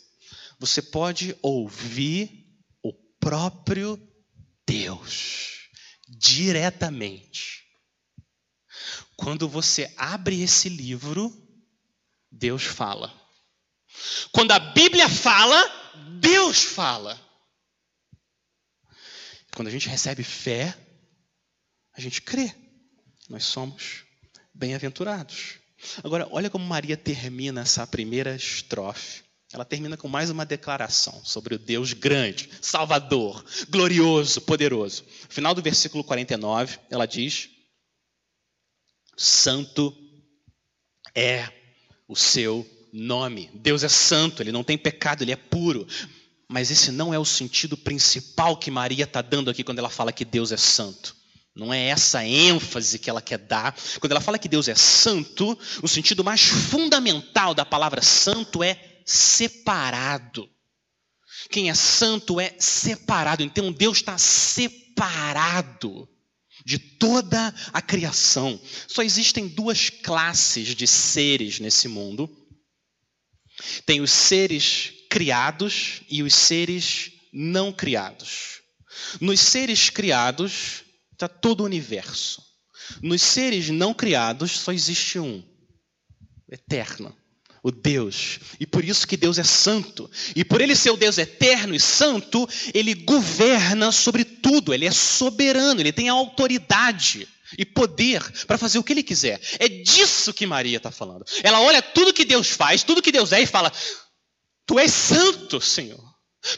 Você 0.59 0.83
pode 0.83 1.35
ouvir 1.41 2.47
o 2.83 2.93
próprio 3.19 3.99
Deus 4.67 5.71
diretamente. 6.09 7.65
Quando 9.17 9.49
você 9.49 9.93
abre 9.97 10.43
esse 10.43 10.69
livro, 10.69 11.33
Deus 12.31 12.65
fala. 12.65 13.13
Quando 14.33 14.53
a 14.53 14.59
Bíblia 14.59 15.09
fala, 15.09 15.59
Deus 16.21 16.63
fala. 16.63 17.21
Quando 19.55 19.69
a 19.69 19.71
gente 19.71 19.89
recebe 19.89 20.23
fé, 20.23 20.77
a 21.97 22.01
gente 22.01 22.23
crê. 22.23 22.55
Nós 23.29 23.45
somos 23.45 24.05
bem-aventurados. 24.55 25.59
Agora, 26.03 26.29
olha 26.31 26.51
como 26.51 26.65
Maria 26.65 26.97
termina 26.97 27.63
essa 27.63 27.87
primeira 27.87 28.35
estrofe. 28.35 29.23
Ela 29.53 29.65
termina 29.65 29.97
com 29.97 30.07
mais 30.07 30.31
uma 30.31 30.47
declaração 30.47 31.25
sobre 31.25 31.55
o 31.57 31.59
Deus 31.59 31.93
grande, 31.93 32.49
Salvador, 32.63 33.45
glorioso, 33.69 34.41
poderoso. 34.43 35.05
No 35.25 35.35
final 35.35 35.55
do 35.55 35.63
versículo 35.63 36.05
49, 36.05 36.79
ela 36.89 37.07
diz: 37.07 37.51
Santo 39.17 39.93
é 41.15 41.49
o 42.07 42.15
seu 42.15 42.65
nome. 42.93 43.51
Deus 43.55 43.83
é 43.83 43.89
santo, 43.89 44.43
ele 44.43 44.53
não 44.53 44.65
tem 44.65 44.79
pecado, 44.79 45.23
ele 45.23 45.33
é 45.33 45.37
puro. 45.37 45.87
Mas 46.49 46.71
esse 46.71 46.91
não 46.91 47.15
é 47.15 47.19
o 47.19 47.25
sentido 47.25 47.77
principal 47.77 48.57
que 48.57 48.71
Maria 48.71 49.05
está 49.05 49.23
dando 49.23 49.51
aqui 49.51 49.63
quando 49.63 49.79
ela 49.79 49.91
fala 49.91 50.13
que 50.13 50.25
Deus 50.25 50.51
é 50.51 50.57
santo. 50.57 51.17
Não 51.55 51.73
é 51.73 51.89
essa 51.89 52.25
ênfase 52.25 52.99
que 52.99 53.11
ela 53.11 53.21
quer 53.21 53.39
dar. 53.39 53.77
Quando 53.99 54.13
ela 54.13 54.21
fala 54.21 54.39
que 54.39 54.49
Deus 54.49 54.69
é 54.69 54.75
santo, 54.75 55.59
o 55.83 55.89
sentido 55.89 56.25
mais 56.25 56.43
fundamental 56.43 57.55
da 57.55 57.65
palavra 57.65 58.03
santo 58.03 58.63
é 58.63 59.01
separado. 59.05 60.49
Quem 61.51 61.71
é 61.71 61.75
santo 61.75 62.41
é 62.41 62.55
separado. 62.59 63.43
Então 63.43 63.73
Deus 63.73 63.99
está 63.99 64.17
separado 64.19 66.09
de 66.65 66.79
toda 66.79 67.55
a 67.73 67.83
criação. 67.83 68.61
Só 68.87 69.03
existem 69.03 69.49
duas 69.49 69.91
classes 69.91 70.75
de 70.75 70.87
seres 70.87 71.59
nesse 71.59 71.89
mundo. 71.89 72.31
Tem 73.85 74.01
os 74.01 74.11
seres 74.11 74.93
criados 75.09 76.03
e 76.09 76.23
os 76.23 76.35
seres 76.35 77.13
não 77.33 77.73
criados. 77.73 78.61
Nos 79.21 79.41
seres 79.41 79.91
criados 79.91 80.85
está 81.13 81.29
todo 81.29 81.61
o 81.61 81.65
universo. 81.65 82.43
Nos 83.03 83.23
seres 83.23 83.69
não 83.69 83.95
criados 83.95 84.53
só 84.53 84.73
existe 84.73 85.19
um, 85.19 85.43
eterno, 86.51 87.17
o 87.63 87.71
Deus. 87.71 88.41
E 88.59 88.67
por 88.67 88.85
isso 88.85 89.07
que 89.07 89.17
Deus 89.17 89.39
é 89.39 89.45
santo. 89.45 90.11
E 90.35 90.45
por 90.45 90.61
ele 90.61 90.75
ser 90.75 90.91
o 90.91 90.97
Deus 90.97 91.19
eterno 91.19 91.75
e 91.75 91.81
santo, 91.81 92.49
ele 92.75 92.95
governa 92.95 93.93
sobre 93.93 94.25
tudo, 94.25 94.75
ele 94.75 94.87
é 94.87 94.91
soberano, 94.91 95.81
ele 95.81 95.93
tem 95.93 96.09
autoridade 96.09 97.29
e 97.59 97.65
poder 97.65 98.23
para 98.47 98.59
fazer 98.59 98.79
o 98.79 98.85
que 98.85 98.93
ele 98.93 99.03
quiser. 99.03 99.41
É 99.59 99.69
disso 99.69 100.33
que 100.33 100.47
Maria 100.47 100.77
está 100.77 100.91
falando. 100.91 101.25
Ela 101.43 101.61
olha 101.61 101.83
tudo 101.83 102.13
que 102.13 102.25
Deus 102.25 102.49
faz, 102.49 102.83
tudo 102.83 103.03
que 103.03 103.13
Deus 103.13 103.33
é 103.33 103.43
e 103.43 103.47
fala: 103.47 103.73
Tu 104.67 104.79
és 104.79 104.93
santo, 104.93 105.61
Senhor. 105.61 106.01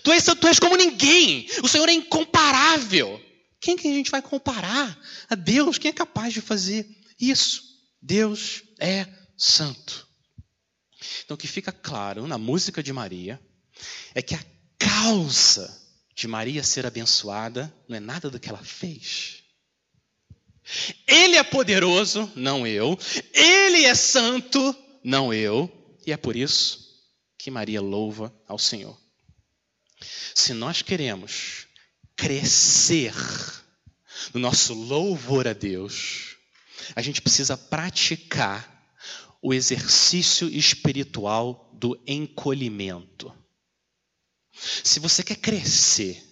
Tu 0.03 0.13
és, 0.13 0.25
tu 0.25 0.47
és 0.47 0.59
como 0.59 0.77
ninguém. 0.77 1.49
O 1.63 1.69
Senhor 1.69 1.89
é 1.89 1.93
incomparável. 1.93 3.21
Quem 3.61 3.77
que 3.77 3.89
a 3.89 3.93
gente 3.93 4.11
vai 4.11 4.21
comparar 4.21 4.99
a 5.29 5.35
Deus? 5.35 5.79
Quem 5.79 5.91
é 5.91 5.95
capaz 5.95 6.33
de 6.33 6.41
fazer 6.41 6.87
isso? 7.19 7.63
Deus 8.01 8.63
é 8.81 9.07
santo. 9.37 10.09
Então, 11.25 11.35
o 11.35 11.39
que 11.39 11.47
fica 11.47 11.73
claro 11.73 12.27
na 12.27 12.39
música 12.39 12.83
de 12.83 12.93
Maria 12.93 13.41
é 14.15 14.23
que 14.23 14.35
a 14.35 14.45
causa 14.79 15.81
de 16.15 16.29
Maria 16.29 16.63
ser 16.63 16.85
abençoada 16.85 17.73
não 17.89 17.97
é 17.97 18.01
nada 18.01 18.29
do 18.29 18.39
que 18.39 18.49
ela 18.49 18.63
fez. 18.63 19.42
Ele 21.07 21.37
é 21.37 21.43
poderoso, 21.43 22.31
não 22.35 22.67
eu. 22.67 22.99
Ele 23.33 23.85
é 23.85 23.95
santo, 23.95 24.75
não 25.03 25.33
eu. 25.33 25.71
E 26.07 26.13
é 26.13 26.17
por 26.17 26.37
isso 26.37 26.83
que 27.39 27.51
Maria 27.51 27.81
louva 27.81 28.33
ao 28.47 28.59
Senhor. 28.59 28.97
Se 30.35 30.53
nós 30.53 30.83
queremos 30.83 31.67
crescer 32.17 33.15
no 34.33 34.41
nosso 34.41 34.75
louvor 34.75 35.49
a 35.49 35.53
Deus, 35.53 36.37
a 36.95 37.03
gente 37.03 37.21
precisa 37.21 37.57
praticar 37.57 38.71
o 39.41 39.53
exercício 39.53 40.49
espiritual 40.49 41.71
do 41.75 42.01
encolhimento. 42.07 43.35
Se 44.53 45.01
você 45.01 45.23
quer 45.25 45.37
crescer 45.37 46.23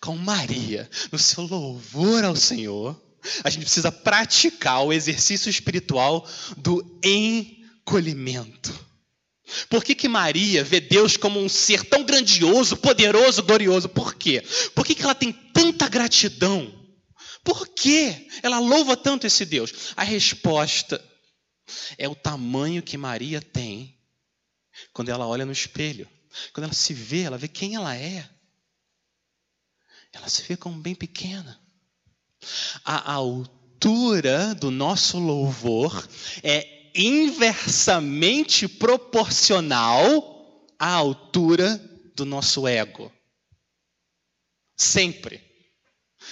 com 0.00 0.16
Maria 0.16 0.88
no 1.10 1.18
seu 1.18 1.44
louvor 1.44 2.24
ao 2.24 2.36
Senhor, 2.36 3.00
a 3.44 3.50
gente 3.50 3.62
precisa 3.62 3.92
praticar 3.92 4.84
o 4.84 4.92
exercício 4.92 5.48
espiritual 5.48 6.28
do 6.56 6.98
encolhimento. 7.02 8.72
Por 9.68 9.84
que, 9.84 9.94
que 9.94 10.08
Maria 10.08 10.64
vê 10.64 10.80
Deus 10.80 11.16
como 11.16 11.40
um 11.40 11.48
ser 11.48 11.84
tão 11.84 12.04
grandioso, 12.04 12.76
poderoso, 12.76 13.42
glorioso? 13.42 13.88
Por 13.88 14.14
quê? 14.14 14.42
Por 14.74 14.84
que, 14.86 14.94
que 14.94 15.02
ela 15.02 15.14
tem 15.14 15.32
tanta 15.32 15.88
gratidão? 15.88 16.80
Por 17.44 17.68
que 17.68 18.28
ela 18.42 18.58
louva 18.58 18.96
tanto 18.96 19.26
esse 19.26 19.44
Deus? 19.44 19.92
A 19.96 20.04
resposta 20.04 21.02
é 21.98 22.08
o 22.08 22.14
tamanho 22.14 22.82
que 22.82 22.96
Maria 22.96 23.40
tem 23.40 23.98
quando 24.92 25.10
ela 25.10 25.26
olha 25.26 25.44
no 25.44 25.52
espelho. 25.52 26.08
Quando 26.52 26.64
ela 26.64 26.74
se 26.74 26.94
vê, 26.94 27.22
ela 27.22 27.36
vê 27.36 27.48
quem 27.48 27.74
ela 27.74 27.94
é. 27.94 28.28
Ela 30.12 30.28
se 30.28 30.42
vê 30.42 30.56
como 30.56 30.80
bem 30.80 30.94
pequena. 30.94 31.61
A 32.84 33.12
altura 33.12 34.54
do 34.54 34.70
nosso 34.70 35.18
louvor 35.18 36.08
é 36.42 36.90
inversamente 36.94 38.68
proporcional 38.68 40.68
à 40.78 40.94
altura 40.94 41.78
do 42.14 42.24
nosso 42.24 42.66
ego. 42.66 43.12
Sempre. 44.76 45.42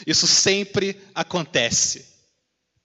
Isso 0.06 0.26
sempre 0.26 1.00
acontece. 1.14 2.09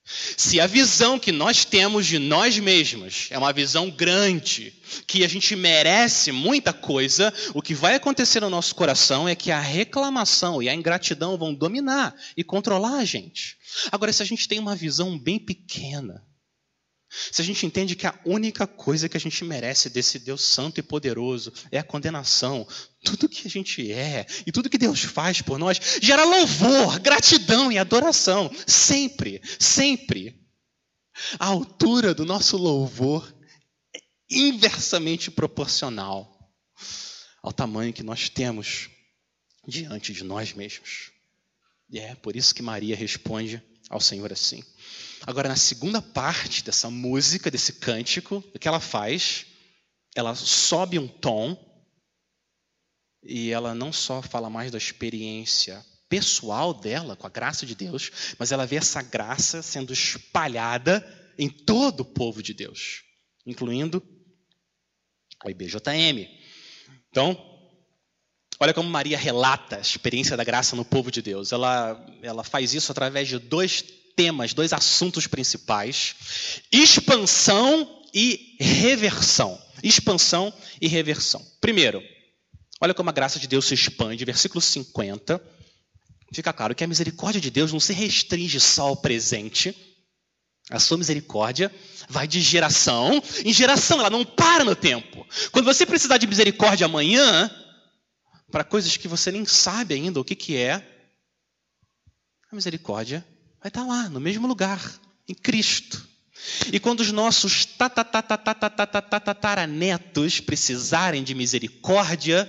Se 0.06 0.60
a 0.60 0.68
visão 0.68 1.18
que 1.18 1.32
nós 1.32 1.66
temos 1.66 2.06
de 2.06 2.20
nós 2.20 2.60
mesmos 2.60 3.28
é 3.32 3.38
uma 3.40 3.52
visão 3.52 3.90
grande, 3.90 4.72
que 5.08 5.24
a 5.24 5.28
gente 5.28 5.56
merece 5.56 6.32
muita 6.32 6.72
coisa, 6.72 7.34
o 7.56 7.62
que 7.62 7.74
vai 7.74 7.96
acontecer 7.96 8.40
no 8.40 8.50
nosso 8.50 8.76
coração 8.76 9.28
é 9.28 9.34
que 9.34 9.52
a 9.52 9.60
reclamação 9.60 10.62
e 10.62 10.70
a 10.70 10.76
ingratidão 10.76 11.38
vão 11.38 11.54
dominar 11.54 12.16
e 12.38 12.44
controlar 12.44 12.98
a 12.98 13.06
gente. 13.06 13.58
Agora, 13.92 14.14
se 14.14 14.22
a 14.22 14.26
gente 14.26 14.48
tem 14.48 14.60
uma 14.60 14.76
visão 14.76 15.18
bem 15.18 15.40
pequena, 15.40 16.24
se 17.32 17.42
a 17.42 17.46
gente 17.46 17.66
entende 17.66 17.96
que 17.96 18.06
a 18.06 18.20
única 18.26 18.68
coisa 18.68 19.08
que 19.08 19.16
a 19.16 19.20
gente 19.20 19.44
merece 19.44 19.90
desse 19.90 20.20
Deus 20.20 20.42
santo 20.44 20.80
e 20.80 20.84
poderoso 20.84 21.54
é 21.72 21.80
a 21.80 21.84
condenação, 21.84 22.68
tudo 23.04 23.30
que 23.30 23.48
a 23.48 23.50
gente 23.50 23.92
é 23.92 24.26
e 24.46 24.52
tudo 24.52 24.70
que 24.70 24.78
Deus 24.78 25.02
faz 25.02 25.42
por 25.42 25.58
nós 25.58 25.80
gera 26.02 26.24
louvor, 26.26 27.00
gratidão 27.00 27.72
e 27.72 27.78
adoração. 27.78 28.52
Sempre, 28.68 29.42
sempre. 29.60 30.44
A 31.40 31.46
altura 31.48 32.14
do 32.14 32.26
nosso 32.26 32.58
louvor 32.58 33.34
é 33.96 34.00
inversamente 34.30 35.32
proporcional 35.32 36.54
ao 37.42 37.54
tamanho 37.54 37.94
que 37.94 38.04
nós 38.04 38.28
temos 38.28 38.90
diante 39.68 40.12
de 40.12 40.24
nós 40.24 40.54
mesmos. 40.54 41.12
E 41.90 42.00
é 42.00 42.16
por 42.16 42.36
isso 42.36 42.54
que 42.54 42.62
Maria 42.62 42.96
responde 42.96 43.62
ao 43.90 44.02
Senhor 44.02 44.34
assim. 44.34 44.64
Agora, 45.28 45.50
na 45.50 45.56
segunda 45.56 46.04
parte 46.04 46.64
dessa 46.64 46.88
música, 46.88 47.50
desse 47.50 47.74
cântico, 47.74 48.44
o 48.54 48.60
que 48.60 48.68
ela 48.68 48.80
faz? 48.80 49.48
Ela 50.16 50.36
sobe 50.36 51.00
um 51.00 51.08
tom 51.08 51.58
e 53.24 53.50
ela 53.50 53.74
não 53.74 53.92
só 53.92 54.22
fala 54.22 54.52
mais 54.52 54.72
da 54.72 54.78
experiência 54.78 55.84
pessoal 56.08 56.76
dela, 56.76 57.16
com 57.16 57.26
a 57.26 57.30
graça 57.32 57.66
de 57.66 57.74
Deus, 57.74 58.12
mas 58.38 58.52
ela 58.52 58.68
vê 58.68 58.76
essa 58.76 59.02
graça 59.02 59.64
sendo 59.64 59.92
espalhada 59.92 61.04
em 61.40 61.50
todo 61.50 62.02
o 62.02 62.06
povo 62.06 62.44
de 62.44 62.54
Deus, 62.54 63.04
incluindo 63.48 64.02
a 65.44 65.50
IBJM. 65.50 66.30
Então, 67.10 67.36
olha 68.60 68.76
como 68.76 68.88
Maria 68.88 69.18
relata 69.18 69.78
a 69.78 69.82
experiência 69.82 70.38
da 70.38 70.44
graça 70.44 70.76
no 70.76 70.86
povo 70.86 71.10
de 71.10 71.24
Deus. 71.24 71.52
Ela, 71.52 72.06
ela 72.22 72.44
faz 72.44 72.76
isso 72.76 72.92
através 72.92 73.28
de 73.28 73.40
dois 73.40 73.84
temas, 74.16 74.54
dois 74.54 74.74
assuntos 74.74 75.28
principais: 75.28 76.16
expansão 76.72 78.04
e 78.14 78.56
reversão. 78.60 79.62
Expansão 79.84 80.54
e 80.82 80.88
reversão. 80.88 81.46
Primeiro, 81.60 82.02
olha 82.82 82.94
como 82.94 83.10
a 83.10 83.14
graça 83.14 83.40
de 83.40 83.48
Deus 83.48 83.66
se 83.66 83.74
expande, 83.74 84.26
versículo 84.26 84.62
50. 84.62 85.42
Fica 86.34 86.52
claro 86.52 86.74
que 86.74 86.84
a 86.84 86.88
misericórdia 86.88 87.40
de 87.40 87.52
Deus 87.52 87.72
não 87.72 87.80
se 87.80 87.94
restringe 87.94 88.60
só 88.60 88.88
ao 88.88 88.98
presente. 88.98 89.76
A 90.72 90.80
sua 90.80 90.98
misericórdia 90.98 91.72
vai 92.10 92.28
de 92.28 92.42
geração 92.42 93.22
em 93.44 93.54
geração, 93.54 94.00
ela 94.00 94.10
não 94.10 94.26
para 94.26 94.64
no 94.64 94.76
tempo. 94.76 95.26
Quando 95.52 95.66
você 95.66 95.86
precisar 95.86 96.18
de 96.18 96.26
misericórdia 96.26 96.86
amanhã, 96.86 97.52
para 98.52 98.64
coisas 98.64 98.98
que 98.98 99.08
você 99.08 99.32
nem 99.32 99.46
sabe 99.46 99.94
ainda 99.94 100.20
o 100.20 100.24
que, 100.24 100.36
que 100.36 100.58
é, 100.58 100.76
a 102.52 102.56
misericórdia 102.56 103.24
vai 103.66 103.72
estar 103.72 103.84
lá, 103.84 104.08
no 104.10 104.20
mesmo 104.20 104.46
lugar, 104.46 104.80
em 105.28 105.34
Cristo. 105.34 106.08
E 106.72 106.80
quando 106.80 107.00
os 107.00 107.12
nossos 107.12 107.66
tataranetos 107.66 110.40
precisarem 110.40 111.24
de 111.24 111.34
misericórdia, 111.34 112.48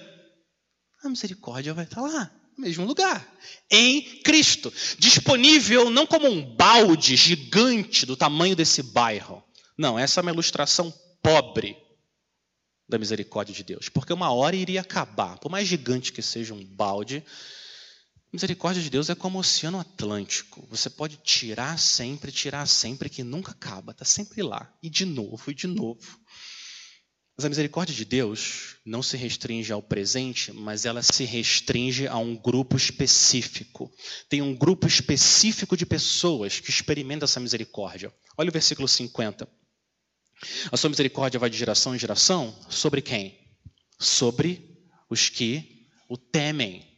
a 1.02 1.08
misericórdia 1.08 1.72
vai 1.72 1.84
estar 1.84 2.02
lá, 2.02 2.30
no 2.58 2.66
mesmo 2.66 2.84
lugar, 2.84 3.26
em 3.70 4.20
Cristo. 4.20 4.70
Disponível 4.98 5.88
não 5.88 6.06
como 6.06 6.28
um 6.28 6.54
balde 6.54 7.16
gigante 7.16 8.04
do 8.04 8.14
tamanho 8.14 8.54
desse 8.54 8.82
bairro. 8.82 9.42
Não, 9.78 9.98
essa 9.98 10.20
é 10.20 10.22
uma 10.22 10.32
ilustração 10.32 10.92
pobre 11.22 11.78
da 12.86 12.98
misericórdia 12.98 13.54
de 13.54 13.64
Deus. 13.64 13.88
Porque 13.88 14.12
uma 14.12 14.30
hora 14.32 14.54
iria 14.54 14.82
acabar. 14.82 15.38
Por 15.38 15.50
mais 15.50 15.66
gigante 15.66 16.12
que 16.12 16.20
seja 16.20 16.52
um 16.52 16.62
balde, 16.62 17.24
misericórdia 18.32 18.82
de 18.82 18.90
Deus 18.90 19.08
é 19.08 19.14
como 19.14 19.38
o 19.38 19.40
oceano 19.40 19.80
Atlântico. 19.80 20.66
Você 20.70 20.90
pode 20.90 21.16
tirar 21.18 21.78
sempre, 21.78 22.32
tirar 22.32 22.66
sempre, 22.66 23.08
que 23.08 23.22
nunca 23.22 23.52
acaba, 23.52 23.92
está 23.92 24.04
sempre 24.04 24.42
lá. 24.42 24.72
E 24.82 24.90
de 24.90 25.04
novo, 25.04 25.50
e 25.50 25.54
de 25.54 25.66
novo. 25.66 26.20
Mas 27.36 27.44
a 27.44 27.48
misericórdia 27.50 27.94
de 27.94 28.04
Deus 28.04 28.76
não 28.84 29.02
se 29.02 29.14
restringe 29.14 29.70
ao 29.70 29.82
presente, 29.82 30.52
mas 30.52 30.86
ela 30.86 31.02
se 31.02 31.22
restringe 31.24 32.06
a 32.06 32.16
um 32.16 32.34
grupo 32.34 32.78
específico. 32.78 33.92
Tem 34.26 34.40
um 34.40 34.54
grupo 34.54 34.86
específico 34.86 35.76
de 35.76 35.84
pessoas 35.84 36.60
que 36.60 36.70
experimentam 36.70 37.26
essa 37.26 37.38
misericórdia. 37.38 38.10
Olha 38.38 38.48
o 38.48 38.52
versículo 38.52 38.88
50. 38.88 39.46
A 40.72 40.76
sua 40.78 40.88
misericórdia 40.88 41.38
vai 41.38 41.50
de 41.50 41.58
geração 41.58 41.94
em 41.94 41.98
geração 41.98 42.58
sobre 42.70 43.02
quem? 43.02 43.38
Sobre 43.98 44.78
os 45.10 45.28
que 45.28 45.88
o 46.08 46.16
temem. 46.16 46.95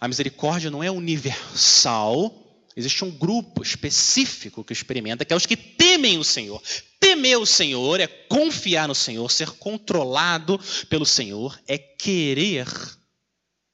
A 0.00 0.08
misericórdia 0.08 0.70
não 0.70 0.82
é 0.82 0.90
universal, 0.90 2.32
existe 2.76 3.04
um 3.04 3.10
grupo 3.10 3.62
específico 3.62 4.64
que 4.64 4.72
experimenta, 4.72 5.24
que 5.24 5.32
é 5.32 5.36
os 5.36 5.46
que 5.46 5.56
temem 5.56 6.18
o 6.18 6.24
Senhor. 6.24 6.62
Temer 7.00 7.38
o 7.38 7.46
Senhor 7.46 8.00
é 8.00 8.06
confiar 8.06 8.88
no 8.88 8.94
Senhor, 8.94 9.30
ser 9.30 9.50
controlado 9.50 10.58
pelo 10.88 11.04
Senhor, 11.04 11.60
é 11.68 11.76
querer 11.76 12.66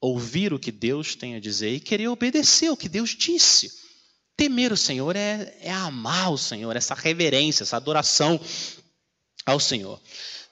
ouvir 0.01 0.53
o 0.53 0.59
que 0.59 0.73
Deus 0.73 1.15
tem 1.15 1.37
a 1.37 1.41
dizer 1.41 1.75
e 1.75 1.81
querer 1.81 2.09
obedecer 2.09 2.71
o 2.71 2.77
que 2.77 2.89
Deus 2.89 3.11
disse. 3.11 3.71
Temer 4.37 4.73
o 4.73 4.77
Senhor 4.77 5.15
é, 5.15 5.55
é 5.61 5.71
amar 5.71 6.33
o 6.33 6.39
Senhor, 6.39 6.75
essa 6.75 6.95
reverência, 6.95 7.63
essa 7.63 7.77
adoração 7.77 8.41
ao 9.45 9.61
Senhor. 9.61 10.01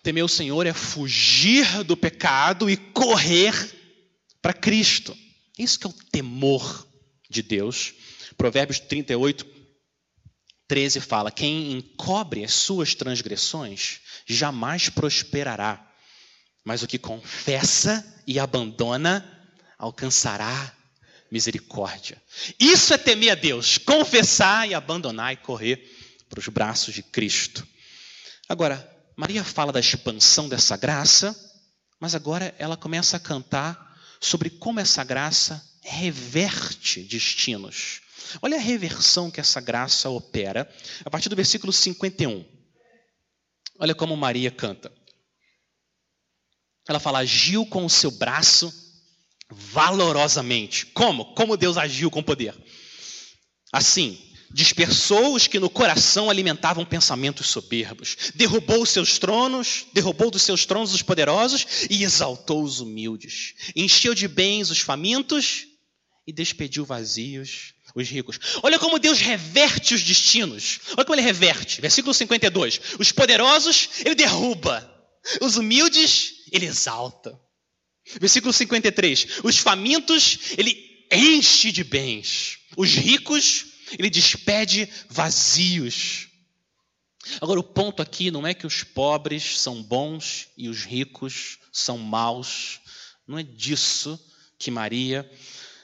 Temer 0.03 0.25
o 0.25 0.29
Senhor 0.29 0.67
é 0.67 0.73
fugir 0.73 1.83
do 1.85 1.97
pecado 1.97 2.69
e 2.69 2.77
correr 2.77 3.55
para 4.41 4.53
Cristo. 4.53 5.17
Isso 5.59 5.79
que 5.79 5.87
é 5.87 5.91
o 5.91 5.93
temor 5.93 6.87
de 7.29 7.43
Deus. 7.43 7.95
Provérbios 8.37 8.79
38, 8.79 9.47
13 10.69 11.01
fala: 11.01 11.31
Quem 11.31 11.73
encobre 11.73 12.45
as 12.45 12.55
suas 12.55 12.95
transgressões 12.95 14.01
jamais 14.27 14.89
prosperará, 14.89 15.85
mas 16.65 16.83
o 16.83 16.87
que 16.87 16.99
confessa 16.99 18.05
e 18.27 18.39
abandona 18.39 19.25
alcançará 19.79 20.75
misericórdia. 21.31 22.21
Isso 22.59 22.95
é 22.95 22.99
temer 22.99 23.31
a 23.31 23.35
Deus, 23.35 23.79
confessar 23.79 24.69
e 24.69 24.75
abandonar 24.75 25.33
e 25.33 25.37
correr 25.37 25.77
para 26.29 26.41
os 26.41 26.49
braços 26.49 26.95
de 26.95 27.03
Cristo. 27.03 27.67
Agora, 28.49 28.97
Maria 29.17 29.45
fala 29.45 29.73
da 29.73 29.81
expansão 29.81 30.49
dessa 30.49 30.77
graça, 30.77 31.37
mas 32.01 32.15
agora 32.15 32.55
ela 32.59 32.77
começa 32.77 33.17
a 33.17 33.21
cantar 33.21 33.88
sobre 34.21 34.51
como 34.51 34.81
essa 34.81 35.05
graça 35.05 35.65
reverte 35.83 37.03
destinos. 37.03 38.01
Olha 38.43 38.57
a 38.57 38.61
reversão 38.61 39.31
que 39.31 39.41
essa 39.41 39.61
graça 39.61 40.11
opera 40.11 40.71
a 41.05 41.11
partir 41.11 41.29
do 41.29 41.37
versículo 41.37 41.73
51. 41.73 42.45
Olha 43.79 43.95
como 43.95 44.17
Maria 44.17 44.51
canta. 44.51 44.93
Ela 46.89 47.01
fala: 47.01 47.21
agiu 47.21 47.65
com 47.67 47.85
o 47.85 47.91
seu 47.91 48.11
braço 48.11 48.73
valorosamente. 49.51 50.87
Como? 50.87 51.35
Como 51.35 51.57
Deus 51.57 51.77
agiu 51.77 52.11
com 52.11 52.23
poder? 52.23 52.55
Assim, 53.73 54.28
dispersou 54.53 55.35
os 55.35 55.47
que 55.47 55.59
no 55.59 55.71
coração 55.71 56.31
alimentavam 56.31 56.85
pensamentos 56.85 57.49
soberbos, 57.49 58.17
derrubou 58.35 58.83
os 58.83 58.91
seus 58.91 59.19
tronos, 59.19 59.87
derrubou 59.93 60.31
dos 60.31 60.43
seus 60.43 60.65
tronos 60.65 60.95
os 60.95 61.03
poderosos 61.03 61.67
e 61.91 62.03
exaltou 62.03 62.63
os 62.63 62.81
humildes, 62.81 63.55
encheu 63.77 64.15
de 64.15 64.27
bens 64.27 64.71
os 64.71 64.81
famintos 64.81 65.67
e 66.27 66.33
despediu 66.33 66.85
vazios 66.85 67.75
os 67.95 68.09
ricos. 68.09 68.39
Olha 68.63 68.79
como 68.79 68.99
Deus 68.99 69.19
reverte 69.19 69.95
os 69.95 70.03
destinos. 70.03 70.81
Olha 70.97 71.05
como 71.05 71.15
ele 71.15 71.27
reverte. 71.27 71.81
Versículo 71.81 72.15
52. 72.15 72.81
Os 72.99 73.13
poderosos 73.13 73.89
ele 74.05 74.15
derruba, 74.15 74.89
os 75.41 75.57
humildes 75.57 76.35
ele 76.53 76.67
exalta. 76.67 77.39
Versículo 78.21 78.53
53. 78.53 79.41
Os 79.43 79.59
famintos 79.59 80.39
ele 80.57 81.07
enche 81.11 81.73
de 81.73 81.83
bens, 81.83 82.59
os 82.77 82.93
ricos 82.93 83.65
ele 83.97 84.11
despede 84.11 84.89
vazios. 85.09 86.29
Agora, 87.41 87.61
o 87.61 87.65
ponto 87.65 88.03
aqui 88.03 88.31
não 88.31 88.47
é 88.47 88.55
que 88.55 88.67
os 88.67 88.83
pobres 88.83 89.61
são 89.61 89.83
bons 89.83 90.49
e 90.57 90.69
os 90.69 90.85
ricos 90.85 91.59
são 91.73 91.99
maus. 91.99 92.81
Não 93.27 93.39
é 93.39 93.43
disso 93.43 94.19
que 94.59 94.71
Maria 94.71 95.31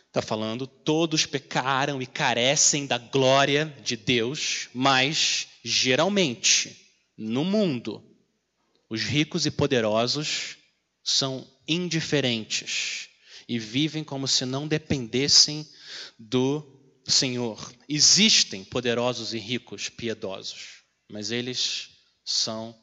está 0.08 0.22
falando. 0.22 0.66
Todos 0.66 1.26
pecaram 1.26 2.00
e 2.00 2.06
carecem 2.06 2.86
da 2.86 2.98
glória 2.98 3.74
de 3.82 3.96
Deus, 3.96 4.68
mas, 4.72 5.48
geralmente, 5.62 6.88
no 7.16 7.44
mundo, 7.44 8.02
os 8.88 9.02
ricos 9.02 9.44
e 9.44 9.50
poderosos 9.50 10.56
são 11.02 11.46
indiferentes 11.68 13.08
e 13.48 13.58
vivem 13.58 14.02
como 14.02 14.26
se 14.26 14.44
não 14.44 14.66
dependessem 14.66 15.68
do 16.18 16.73
Senhor. 17.06 17.72
Existem 17.88 18.64
poderosos 18.64 19.34
e 19.34 19.38
ricos 19.38 19.88
piedosos, 19.88 20.82
mas 21.10 21.30
eles 21.30 21.90
são 22.24 22.74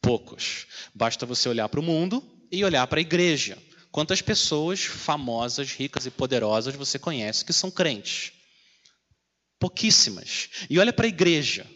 poucos. 0.00 0.66
Basta 0.94 1.26
você 1.26 1.48
olhar 1.48 1.68
para 1.68 1.80
o 1.80 1.82
mundo 1.82 2.24
e 2.50 2.64
olhar 2.64 2.86
para 2.86 2.98
a 2.98 3.02
igreja. 3.02 3.58
Quantas 3.90 4.22
pessoas 4.22 4.80
famosas, 4.80 5.72
ricas 5.72 6.06
e 6.06 6.10
poderosas 6.10 6.74
você 6.74 6.98
conhece 6.98 7.44
que 7.44 7.52
são 7.52 7.70
crentes? 7.70 8.32
Pouquíssimas. 9.58 10.48
E 10.70 10.78
olha 10.78 10.92
para 10.92 11.06
a 11.06 11.08
igreja. 11.08 11.66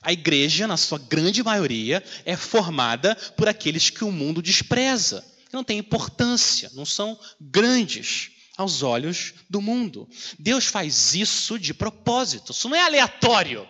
A 0.00 0.12
igreja, 0.12 0.66
na 0.66 0.76
sua 0.76 0.98
grande 0.98 1.42
maioria, 1.42 2.02
é 2.24 2.36
formada 2.36 3.14
por 3.36 3.48
aqueles 3.48 3.88
que 3.88 4.04
o 4.04 4.10
mundo 4.10 4.42
despreza, 4.42 5.24
que 5.48 5.54
não 5.54 5.62
têm 5.62 5.78
importância, 5.78 6.70
não 6.74 6.84
são 6.84 7.18
grandes 7.40 8.31
aos 8.56 8.82
olhos 8.82 9.34
do 9.48 9.60
mundo. 9.60 10.08
Deus 10.38 10.66
faz 10.66 11.14
isso 11.14 11.58
de 11.58 11.72
propósito, 11.72 12.52
isso 12.52 12.68
não 12.68 12.76
é 12.76 12.82
aleatório. 12.82 13.66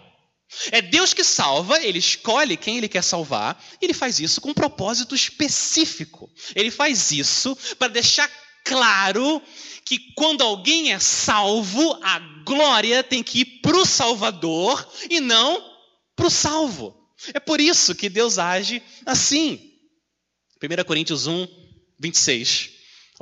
É 0.71 0.83
Deus 0.83 1.15
que 1.15 1.25
salva, 1.25 1.83
ele 1.83 1.99
escolhe 1.99 2.57
quem 2.57 2.77
ele 2.77 2.89
quer 2.89 3.03
salvar, 3.03 3.63
e 3.81 3.87
ele 3.87 3.95
faz 3.95 4.21
isso 4.21 4.41
com 4.41 4.51
um 4.51 4.55
propósito 4.55 5.15
específico. 5.15 6.31
Ele 6.55 6.71
faz 6.71 7.11
isso 7.11 7.57
para 7.79 7.89
deixar 7.89 8.31
claro 8.65 9.43
que 9.85 9.99
quando 10.15 10.43
alguém 10.43 10.93
é 10.93 10.99
salvo, 10.99 11.99
a 12.03 12.19
glória 12.45 13.03
tem 13.03 13.23
que 13.23 13.41
ir 13.41 13.45
para 13.63 13.77
o 13.77 13.87
Salvador 13.87 14.87
e 15.09 15.21
não 15.21 15.63
para 16.15 16.27
o 16.27 16.31
salvo. 16.31 16.97
É 17.33 17.41
por 17.41 17.61
isso 17.61 17.95
que 17.95 18.09
Deus 18.09 18.39
age 18.39 18.83
assim. 19.07 19.61
1 20.63 20.85
Coríntios 20.85 21.27
1, 21.27 21.47
26. 21.99 22.72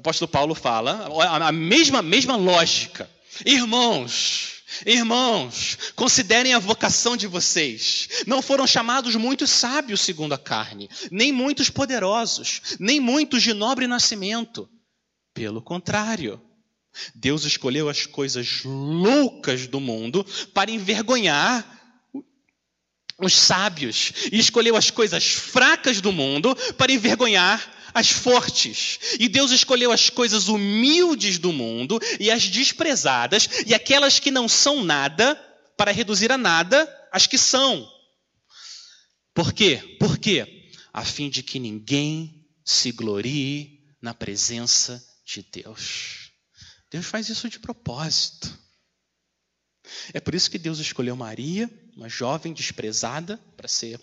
O 0.00 0.08
apóstolo 0.08 0.30
Paulo 0.30 0.54
fala 0.54 1.10
a 1.46 1.52
mesma, 1.52 2.00
mesma 2.00 2.34
lógica. 2.34 3.06
Irmãos, 3.44 4.62
irmãos, 4.86 5.76
considerem 5.94 6.54
a 6.54 6.58
vocação 6.58 7.18
de 7.18 7.26
vocês. 7.26 8.08
Não 8.26 8.40
foram 8.40 8.66
chamados 8.66 9.14
muitos 9.16 9.50
sábios 9.50 10.00
segundo 10.00 10.32
a 10.32 10.38
carne, 10.38 10.88
nem 11.10 11.30
muitos 11.30 11.68
poderosos, 11.68 12.62
nem 12.80 12.98
muitos 12.98 13.42
de 13.42 13.52
nobre 13.52 13.86
nascimento. 13.86 14.66
Pelo 15.34 15.60
contrário, 15.60 16.40
Deus 17.14 17.44
escolheu 17.44 17.86
as 17.86 18.06
coisas 18.06 18.62
loucas 18.64 19.66
do 19.66 19.80
mundo 19.80 20.24
para 20.54 20.70
envergonhar 20.70 21.78
os 23.18 23.34
sábios 23.34 24.14
e 24.32 24.38
escolheu 24.38 24.76
as 24.76 24.90
coisas 24.90 25.26
fracas 25.26 26.00
do 26.00 26.10
mundo 26.10 26.56
para 26.78 26.90
envergonhar 26.90 27.79
as 27.94 28.10
fortes. 28.10 28.98
E 29.18 29.28
Deus 29.28 29.50
escolheu 29.50 29.92
as 29.92 30.10
coisas 30.10 30.48
humildes 30.48 31.38
do 31.38 31.52
mundo 31.52 31.98
e 32.18 32.30
as 32.30 32.48
desprezadas 32.48 33.48
e 33.66 33.74
aquelas 33.74 34.18
que 34.18 34.30
não 34.30 34.48
são 34.48 34.82
nada 34.82 35.34
para 35.76 35.92
reduzir 35.92 36.30
a 36.32 36.38
nada 36.38 36.88
as 37.12 37.26
que 37.26 37.38
são. 37.38 37.88
Por 39.34 39.52
quê? 39.52 39.96
Por 39.98 40.18
quê? 40.18 40.70
A 40.92 41.04
fim 41.04 41.30
de 41.30 41.42
que 41.42 41.58
ninguém 41.58 42.46
se 42.64 42.92
glorie 42.92 43.80
na 44.02 44.14
presença 44.14 45.04
de 45.24 45.42
Deus. 45.42 46.32
Deus 46.90 47.06
faz 47.06 47.28
isso 47.28 47.48
de 47.48 47.58
propósito. 47.58 48.58
É 50.12 50.20
por 50.20 50.34
isso 50.34 50.50
que 50.50 50.58
Deus 50.58 50.78
escolheu 50.78 51.16
Maria, 51.16 51.70
uma 51.96 52.08
jovem 52.08 52.52
desprezada, 52.52 53.36
para 53.56 53.68
ser 53.68 54.00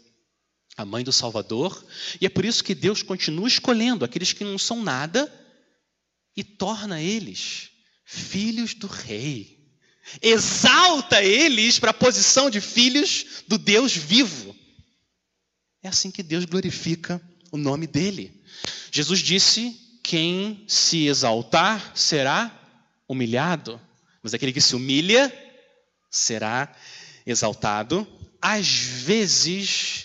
a 0.78 0.86
mãe 0.86 1.04
do 1.04 1.12
Salvador, 1.12 1.84
e 2.22 2.26
é 2.28 2.30
por 2.30 2.46
isso 2.46 2.63
que 2.63 2.76
Deus 2.76 3.02
continua 3.02 3.48
escolhendo 3.48 4.06
aqueles 4.06 4.32
que 4.32 4.44
não 4.44 4.60
são 4.60 4.84
nada 4.84 5.34
e 6.36 6.44
torna 6.44 7.02
eles 7.02 7.72
filhos 8.06 8.76
do 8.76 8.86
Rei. 8.86 9.58
Exalta 10.22 11.22
eles 11.22 11.80
para 11.80 11.90
a 11.90 11.94
posição 11.94 12.50
de 12.50 12.62
filhos 12.62 13.44
do 13.48 13.58
Deus 13.58 13.96
vivo. 13.96 14.56
É 15.84 15.90
assim 15.90 16.12
que 16.12 16.22
Deus 16.22 16.46
glorifica 16.46 17.22
o 17.52 17.58
nome 17.58 17.88
dele. 17.88 18.44
Jesus 18.92 19.20
disse: 19.20 19.76
quem 20.04 20.63
se 20.68 21.08
exaltar 21.08 21.92
será 21.96 22.54
humilhado, 23.08 23.82
mas 24.22 24.34
aquele 24.34 24.54
que 24.54 24.62
se 24.62 24.76
humilha 24.76 25.34
será 26.10 26.74
exaltado. 27.26 28.08
Às 28.42 28.70
vezes, 28.70 29.97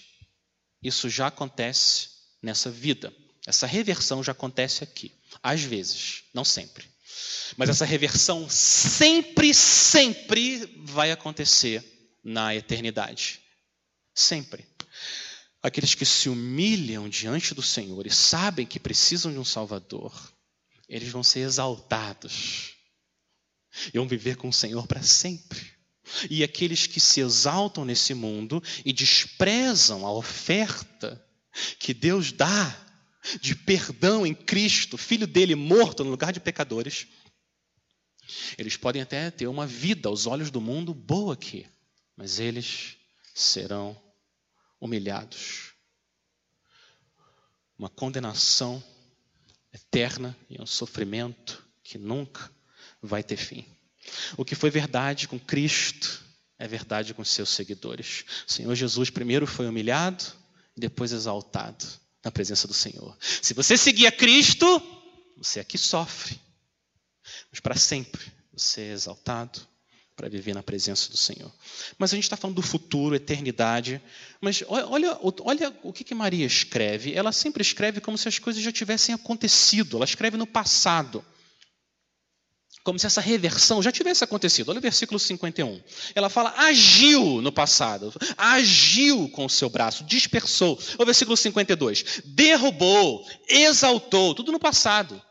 isso 0.82 1.08
já 1.08 1.28
acontece 1.28 2.08
nessa 2.42 2.70
vida. 2.70 3.12
Essa 3.46 3.66
reversão 3.66 4.22
já 4.22 4.32
acontece 4.32 4.82
aqui. 4.82 5.12
Às 5.42 5.62
vezes, 5.62 6.24
não 6.34 6.44
sempre. 6.44 6.88
Mas 7.56 7.68
essa 7.68 7.84
reversão 7.84 8.48
sempre, 8.48 9.52
sempre 9.52 10.66
vai 10.84 11.12
acontecer 11.12 11.84
na 12.24 12.54
eternidade. 12.54 13.40
Sempre. 14.14 14.66
Aqueles 15.62 15.94
que 15.94 16.04
se 16.04 16.28
humilham 16.28 17.08
diante 17.08 17.54
do 17.54 17.62
Senhor 17.62 18.06
e 18.06 18.10
sabem 18.10 18.66
que 18.66 18.80
precisam 18.80 19.32
de 19.32 19.38
um 19.38 19.44
Salvador, 19.44 20.12
eles 20.88 21.08
vão 21.08 21.22
ser 21.22 21.40
exaltados. 21.40 22.74
E 23.92 23.98
vão 23.98 24.08
viver 24.08 24.36
com 24.36 24.48
o 24.48 24.52
Senhor 24.52 24.86
para 24.86 25.02
sempre. 25.02 25.71
E 26.28 26.42
aqueles 26.42 26.86
que 26.86 27.00
se 27.00 27.20
exaltam 27.20 27.84
nesse 27.84 28.14
mundo 28.14 28.62
e 28.84 28.92
desprezam 28.92 30.06
a 30.06 30.12
oferta 30.12 31.24
que 31.78 31.94
Deus 31.94 32.32
dá 32.32 32.76
de 33.40 33.54
perdão 33.54 34.26
em 34.26 34.34
Cristo, 34.34 34.98
filho 34.98 35.26
dele 35.26 35.54
morto 35.54 36.02
no 36.02 36.10
lugar 36.10 36.32
de 36.32 36.40
pecadores, 36.40 37.06
eles 38.56 38.76
podem 38.76 39.02
até 39.02 39.30
ter 39.30 39.46
uma 39.46 39.66
vida 39.66 40.08
aos 40.08 40.26
olhos 40.26 40.50
do 40.50 40.60
mundo 40.60 40.94
boa 40.94 41.34
aqui, 41.34 41.66
mas 42.16 42.38
eles 42.38 42.96
serão 43.34 44.00
humilhados. 44.80 45.72
Uma 47.78 47.88
condenação 47.88 48.82
eterna 49.72 50.36
e 50.48 50.60
um 50.60 50.66
sofrimento 50.66 51.66
que 51.82 51.98
nunca 51.98 52.50
vai 53.00 53.22
ter 53.22 53.36
fim. 53.36 53.66
O 54.36 54.44
que 54.44 54.54
foi 54.54 54.70
verdade 54.70 55.28
com 55.28 55.38
Cristo 55.38 56.22
é 56.58 56.66
verdade 56.68 57.12
com 57.14 57.24
seus 57.24 57.48
seguidores. 57.48 58.24
O 58.46 58.52
Senhor 58.52 58.74
Jesus 58.74 59.10
primeiro 59.10 59.46
foi 59.46 59.66
humilhado, 59.66 60.24
depois 60.76 61.12
exaltado 61.12 61.84
na 62.24 62.30
presença 62.30 62.68
do 62.68 62.74
Senhor. 62.74 63.16
Se 63.20 63.52
você 63.52 63.76
seguir 63.76 64.06
a 64.06 64.12
Cristo, 64.12 64.80
você 65.36 65.60
aqui 65.60 65.76
sofre, 65.76 66.38
mas 67.50 67.60
para 67.60 67.76
sempre 67.76 68.22
você 68.52 68.82
é 68.82 68.92
exaltado 68.92 69.60
para 70.14 70.28
viver 70.28 70.54
na 70.54 70.62
presença 70.62 71.10
do 71.10 71.16
Senhor. 71.16 71.50
Mas 71.98 72.12
a 72.12 72.16
gente 72.16 72.24
está 72.24 72.36
falando 72.36 72.56
do 72.56 72.62
futuro, 72.62 73.14
eternidade. 73.14 74.00
Mas 74.40 74.62
olha, 74.68 75.18
olha 75.20 75.74
o 75.82 75.92
que, 75.92 76.04
que 76.04 76.14
Maria 76.14 76.46
escreve. 76.46 77.12
Ela 77.14 77.32
sempre 77.32 77.62
escreve 77.62 78.00
como 78.00 78.16
se 78.18 78.28
as 78.28 78.38
coisas 78.38 78.62
já 78.62 78.70
tivessem 78.70 79.14
acontecido. 79.14 79.96
Ela 79.96 80.04
escreve 80.04 80.36
no 80.36 80.46
passado 80.46 81.24
como 82.82 82.98
se 82.98 83.06
essa 83.06 83.20
reversão 83.20 83.82
já 83.82 83.92
tivesse 83.92 84.24
acontecido. 84.24 84.70
Olha 84.70 84.78
o 84.78 84.82
versículo 84.82 85.18
51. 85.18 85.82
Ela 86.14 86.28
fala, 86.28 86.52
agiu 86.56 87.40
no 87.40 87.52
passado, 87.52 88.12
agiu 88.36 89.28
com 89.28 89.44
o 89.44 89.50
seu 89.50 89.70
braço, 89.70 90.04
dispersou. 90.04 90.78
O 90.98 91.04
versículo 91.04 91.36
52, 91.36 92.22
derrubou, 92.24 93.26
exaltou, 93.48 94.34
tudo 94.34 94.50
no 94.50 94.58
passado. 94.58 95.22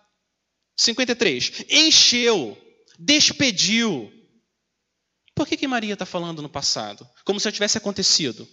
53, 0.78 1.66
encheu, 1.70 2.58
despediu. 2.98 4.12
Por 5.36 5.48
que, 5.48 5.58
que 5.58 5.68
Maria 5.68 5.94
está 5.94 6.06
falando 6.06 6.42
no 6.42 6.50
passado? 6.50 7.08
Como 7.26 7.40
se 7.40 7.46
já 7.46 7.52
tivesse 7.52 7.78
acontecido. 7.78 8.48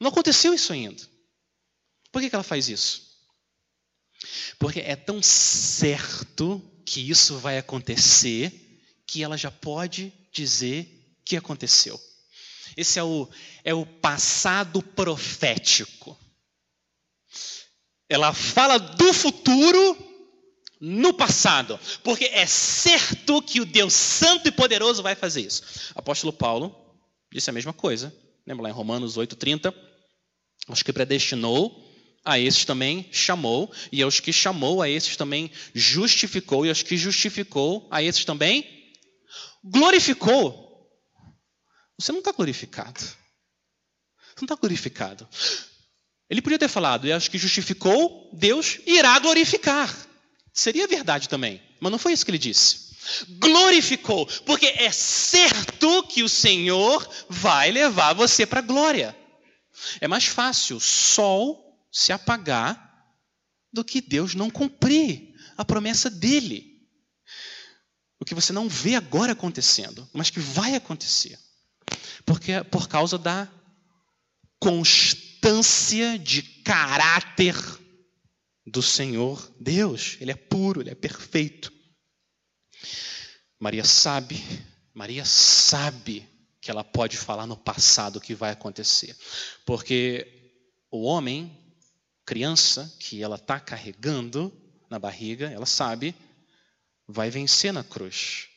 Não 0.00 0.10
aconteceu 0.10 0.52
isso 0.52 0.72
ainda. 0.72 1.02
Por 2.12 2.20
que, 2.20 2.28
que 2.28 2.34
ela 2.34 2.44
faz 2.44 2.68
isso? 2.68 3.14
Porque 4.58 4.80
é 4.80 4.94
tão 4.94 5.22
certo 5.22 6.62
que 6.84 7.00
isso 7.00 7.38
vai 7.38 7.58
acontecer, 7.58 8.80
que 9.06 9.22
ela 9.22 9.36
já 9.36 9.50
pode 9.50 10.12
dizer 10.32 11.18
que 11.24 11.36
aconteceu. 11.36 12.00
Esse 12.76 12.98
é 12.98 13.04
o, 13.04 13.28
é 13.62 13.72
o 13.72 13.86
passado 13.86 14.82
profético. 14.82 16.18
Ela 18.08 18.32
fala 18.32 18.78
do 18.78 19.12
futuro 19.12 19.96
no 20.80 21.14
passado, 21.14 21.78
porque 22.02 22.26
é 22.26 22.44
certo 22.46 23.40
que 23.40 23.60
o 23.60 23.64
Deus 23.64 23.94
Santo 23.94 24.48
e 24.48 24.52
Poderoso 24.52 25.02
vai 25.02 25.14
fazer 25.14 25.42
isso. 25.42 25.62
Apóstolo 25.94 26.32
Paulo 26.32 26.74
disse 27.32 27.48
a 27.48 27.52
mesma 27.52 27.72
coisa. 27.72 28.14
Lembra 28.46 28.64
lá 28.64 28.68
em 28.70 28.72
Romanos 28.72 29.16
8,30? 29.16 29.74
Acho 30.68 30.84
que 30.84 30.92
predestinou 30.92 31.83
a 32.24 32.38
esses 32.38 32.64
também 32.64 33.06
chamou, 33.12 33.72
e 33.92 34.02
aos 34.02 34.18
que 34.18 34.32
chamou, 34.32 34.80
a 34.80 34.88
esses 34.88 35.16
também 35.16 35.50
justificou, 35.74 36.64
e 36.64 36.70
aos 36.70 36.82
que 36.82 36.96
justificou, 36.96 37.86
a 37.90 38.02
esses 38.02 38.24
também 38.24 38.66
glorificou. 39.62 40.88
Você 41.98 42.12
não 42.12 42.20
está 42.20 42.32
glorificado. 42.32 43.00
Você 43.00 44.40
não 44.40 44.46
está 44.46 44.54
glorificado. 44.54 45.28
Ele 46.30 46.40
podia 46.40 46.58
ter 46.58 46.68
falado, 46.68 47.06
e 47.06 47.12
aos 47.12 47.28
que 47.28 47.36
justificou, 47.36 48.30
Deus 48.32 48.78
irá 48.86 49.18
glorificar. 49.18 49.94
Seria 50.52 50.88
verdade 50.88 51.28
também, 51.28 51.60
mas 51.80 51.92
não 51.92 51.98
foi 51.98 52.12
isso 52.12 52.24
que 52.24 52.30
ele 52.30 52.38
disse. 52.38 52.94
Glorificou, 53.38 54.26
porque 54.46 54.66
é 54.66 54.90
certo 54.90 56.02
que 56.04 56.22
o 56.22 56.28
Senhor 56.28 57.06
vai 57.28 57.70
levar 57.70 58.14
você 58.14 58.46
para 58.46 58.60
a 58.60 58.62
glória. 58.62 59.14
É 60.00 60.08
mais 60.08 60.24
fácil 60.24 60.80
sol 60.80 61.64
se 61.94 62.12
apagar 62.12 62.92
do 63.72 63.84
que 63.84 64.00
Deus 64.00 64.34
não 64.34 64.50
cumprir 64.50 65.32
a 65.56 65.64
promessa 65.64 66.10
dele. 66.10 66.84
O 68.18 68.24
que 68.24 68.34
você 68.34 68.52
não 68.52 68.68
vê 68.68 68.96
agora 68.96 69.30
acontecendo, 69.32 70.08
mas 70.12 70.28
que 70.28 70.40
vai 70.40 70.74
acontecer. 70.74 71.38
Porque 72.26 72.64
por 72.64 72.88
causa 72.88 73.16
da 73.16 73.48
constância 74.58 76.18
de 76.18 76.42
caráter 76.42 77.54
do 78.66 78.82
Senhor 78.82 79.54
Deus. 79.60 80.16
Ele 80.20 80.32
é 80.32 80.36
puro, 80.36 80.80
ele 80.80 80.90
é 80.90 80.94
perfeito. 80.96 81.72
Maria 83.60 83.84
sabe, 83.84 84.42
Maria 84.92 85.24
sabe 85.24 86.28
que 86.60 86.72
ela 86.72 86.82
pode 86.82 87.16
falar 87.16 87.46
no 87.46 87.56
passado 87.56 88.16
o 88.16 88.20
que 88.20 88.34
vai 88.34 88.50
acontecer. 88.50 89.16
Porque 89.64 90.26
o 90.90 91.02
homem 91.02 91.63
criança 92.24 92.94
que 92.98 93.22
ela 93.22 93.36
está 93.36 93.60
carregando 93.60 94.52
na 94.90 94.98
barriga, 94.98 95.50
ela 95.50 95.66
sabe, 95.66 96.14
vai 97.06 97.30
vencer 97.30 97.72
na 97.72 97.84
cruz. 97.84 98.48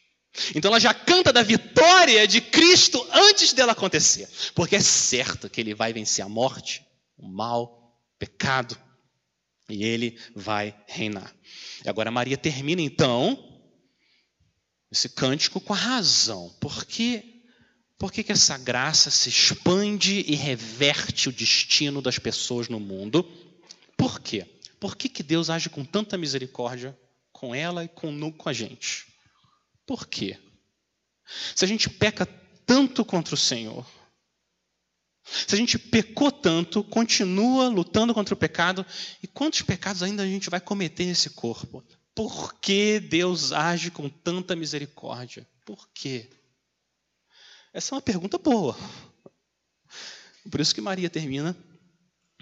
Então 0.56 0.70
ela 0.70 0.80
já 0.80 0.94
canta 0.94 1.34
da 1.34 1.42
vitória 1.42 2.28
de 2.28 2.42
Cristo 2.42 3.06
antes 3.12 3.54
dela 3.54 3.72
acontecer, 3.72 4.30
porque 4.54 4.76
é 4.76 4.82
certo 4.82 5.50
que 5.50 5.60
ele 5.60 5.74
vai 5.74 5.92
vencer 5.92 6.24
a 6.24 6.30
morte, 6.30 6.86
o 7.18 7.28
mal, 7.28 7.64
o 8.16 8.18
pecado, 8.20 8.78
e 9.70 9.84
ele 9.84 10.18
vai 10.36 10.76
reinar. 10.88 11.34
E 11.84 11.90
agora 11.90 12.12
Maria 12.12 12.38
termina 12.38 12.82
então 12.82 13.62
esse 14.92 15.10
cântico 15.10 15.60
com 15.60 15.74
a 15.74 15.78
razão. 15.78 16.56
Por 16.60 16.86
que 16.86 17.34
por 17.98 18.12
que, 18.12 18.24
que 18.24 18.32
essa 18.32 18.56
graça 18.60 19.10
se 19.10 19.28
expande 19.28 20.24
e 20.28 20.36
reverte 20.36 21.30
o 21.30 21.32
destino 21.32 22.00
das 22.00 22.20
pessoas 22.20 22.70
no 22.70 22.80
mundo? 22.80 23.28
Por 23.98 24.22
quê? 24.22 24.46
Por 24.80 24.96
que, 24.96 25.10
que 25.10 25.24
Deus 25.24 25.50
age 25.50 25.70
com 25.70 25.84
tanta 25.84 26.18
misericórdia 26.18 26.98
com 27.32 27.54
ela 27.54 27.84
e 27.84 27.88
com, 27.88 28.32
com 28.32 28.50
a 28.50 28.54
gente? 28.54 29.08
Por 29.86 30.08
quê? 30.08 30.40
Se 31.56 31.66
a 31.66 31.68
gente 31.68 31.90
peca 31.90 32.26
tanto 32.66 33.04
contra 33.04 33.34
o 33.34 33.38
Senhor, 33.38 33.86
se 35.24 35.54
a 35.56 35.58
gente 35.58 35.78
pecou 35.78 36.32
tanto, 36.32 36.84
continua 36.84 37.68
lutando 37.68 38.14
contra 38.14 38.34
o 38.34 38.38
pecado, 38.38 38.86
e 39.22 39.28
quantos 39.28 39.62
pecados 39.62 40.02
ainda 40.02 40.24
a 40.24 40.28
gente 40.28 40.50
vai 40.50 40.62
cometer 40.62 41.06
nesse 41.06 41.30
corpo? 41.32 41.84
Por 42.16 42.54
que 42.60 43.00
Deus 43.00 43.52
age 43.52 43.92
com 43.92 44.10
tanta 44.10 44.56
misericórdia? 44.56 45.48
Por 45.66 45.90
quê? 45.94 46.30
Essa 47.74 47.94
é 47.94 47.96
uma 47.96 48.02
pergunta 48.02 48.38
boa. 48.38 48.78
Por 50.50 50.62
isso 50.62 50.74
que 50.74 50.82
Maria 50.82 51.10
termina 51.10 51.56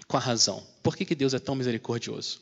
com 0.08 0.18
a 0.18 0.20
razão. 0.20 0.66
Por 0.84 0.96
que, 0.96 1.06
que 1.06 1.16
Deus 1.16 1.34
é 1.34 1.40
tão 1.40 1.56
misericordioso? 1.56 2.42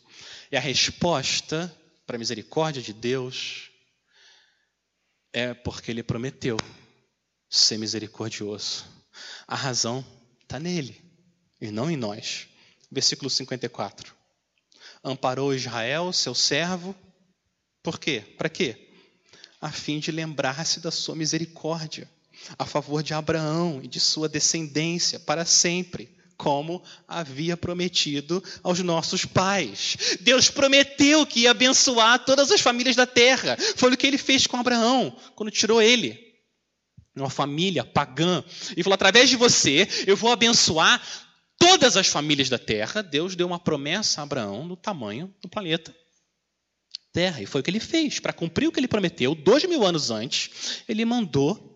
E 0.51 0.57
a 0.57 0.59
resposta 0.59 1.73
para 2.05 2.15
a 2.15 2.19
misericórdia 2.19 2.81
de 2.81 2.93
Deus 2.93 3.69
é 5.31 5.53
porque 5.53 5.91
Ele 5.91 6.03
prometeu 6.03 6.57
ser 7.49 7.77
misericordioso. 7.77 8.85
A 9.47 9.55
razão 9.55 10.05
está 10.41 10.59
nele 10.59 11.01
e 11.61 11.71
não 11.71 11.89
em 11.89 11.97
nós. 11.97 12.47
Versículo 12.91 13.29
54. 13.29 14.13
Amparou 15.03 15.53
Israel, 15.53 16.13
seu 16.13 16.35
servo, 16.35 16.95
por 17.81 17.99
quê? 17.99 18.21
Para 18.37 18.49
quê? 18.49 18.89
A 19.59 19.71
fim 19.71 19.99
de 19.99 20.11
lembrar-se 20.11 20.79
da 20.79 20.91
sua 20.91 21.15
misericórdia, 21.15 22.09
a 22.57 22.65
favor 22.65 23.03
de 23.03 23.13
Abraão 23.13 23.81
e 23.83 23.87
de 23.87 23.99
sua 23.99 24.29
descendência 24.29 25.19
para 25.19 25.45
sempre 25.45 26.15
como 26.37 26.83
havia 27.07 27.55
prometido 27.55 28.43
aos 28.61 28.79
nossos 28.79 29.25
pais. 29.25 30.17
Deus 30.21 30.49
prometeu 30.49 31.25
que 31.25 31.41
ia 31.41 31.51
abençoar 31.51 32.23
todas 32.25 32.51
as 32.51 32.61
famílias 32.61 32.95
da 32.95 33.05
terra. 33.05 33.57
Foi 33.75 33.91
o 33.91 33.97
que 33.97 34.07
ele 34.07 34.17
fez 34.17 34.47
com 34.47 34.57
Abraão, 34.57 35.15
quando 35.35 35.51
tirou 35.51 35.81
ele, 35.81 36.19
uma 37.15 37.29
família 37.29 37.83
pagã, 37.83 38.43
e 38.75 38.83
falou: 38.83 38.95
através 38.95 39.29
de 39.29 39.35
você, 39.35 39.87
eu 40.07 40.17
vou 40.17 40.31
abençoar 40.31 41.01
todas 41.57 41.95
as 41.95 42.07
famílias 42.07 42.49
da 42.49 42.57
terra. 42.57 43.01
Deus 43.01 43.35
deu 43.35 43.47
uma 43.47 43.59
promessa 43.59 44.21
a 44.21 44.23
Abraão 44.23 44.67
do 44.67 44.75
tamanho 44.75 45.33
do 45.41 45.47
planeta. 45.47 45.95
Terra, 47.11 47.41
e 47.41 47.45
foi 47.45 47.61
o 47.61 47.63
que 47.63 47.69
ele 47.69 47.79
fez. 47.79 48.19
Para 48.19 48.33
cumprir 48.33 48.67
o 48.67 48.71
que 48.71 48.79
ele 48.79 48.87
prometeu, 48.87 49.35
dois 49.35 49.63
mil 49.65 49.85
anos 49.85 50.09
antes, 50.09 50.81
ele 50.89 51.05
mandou 51.05 51.71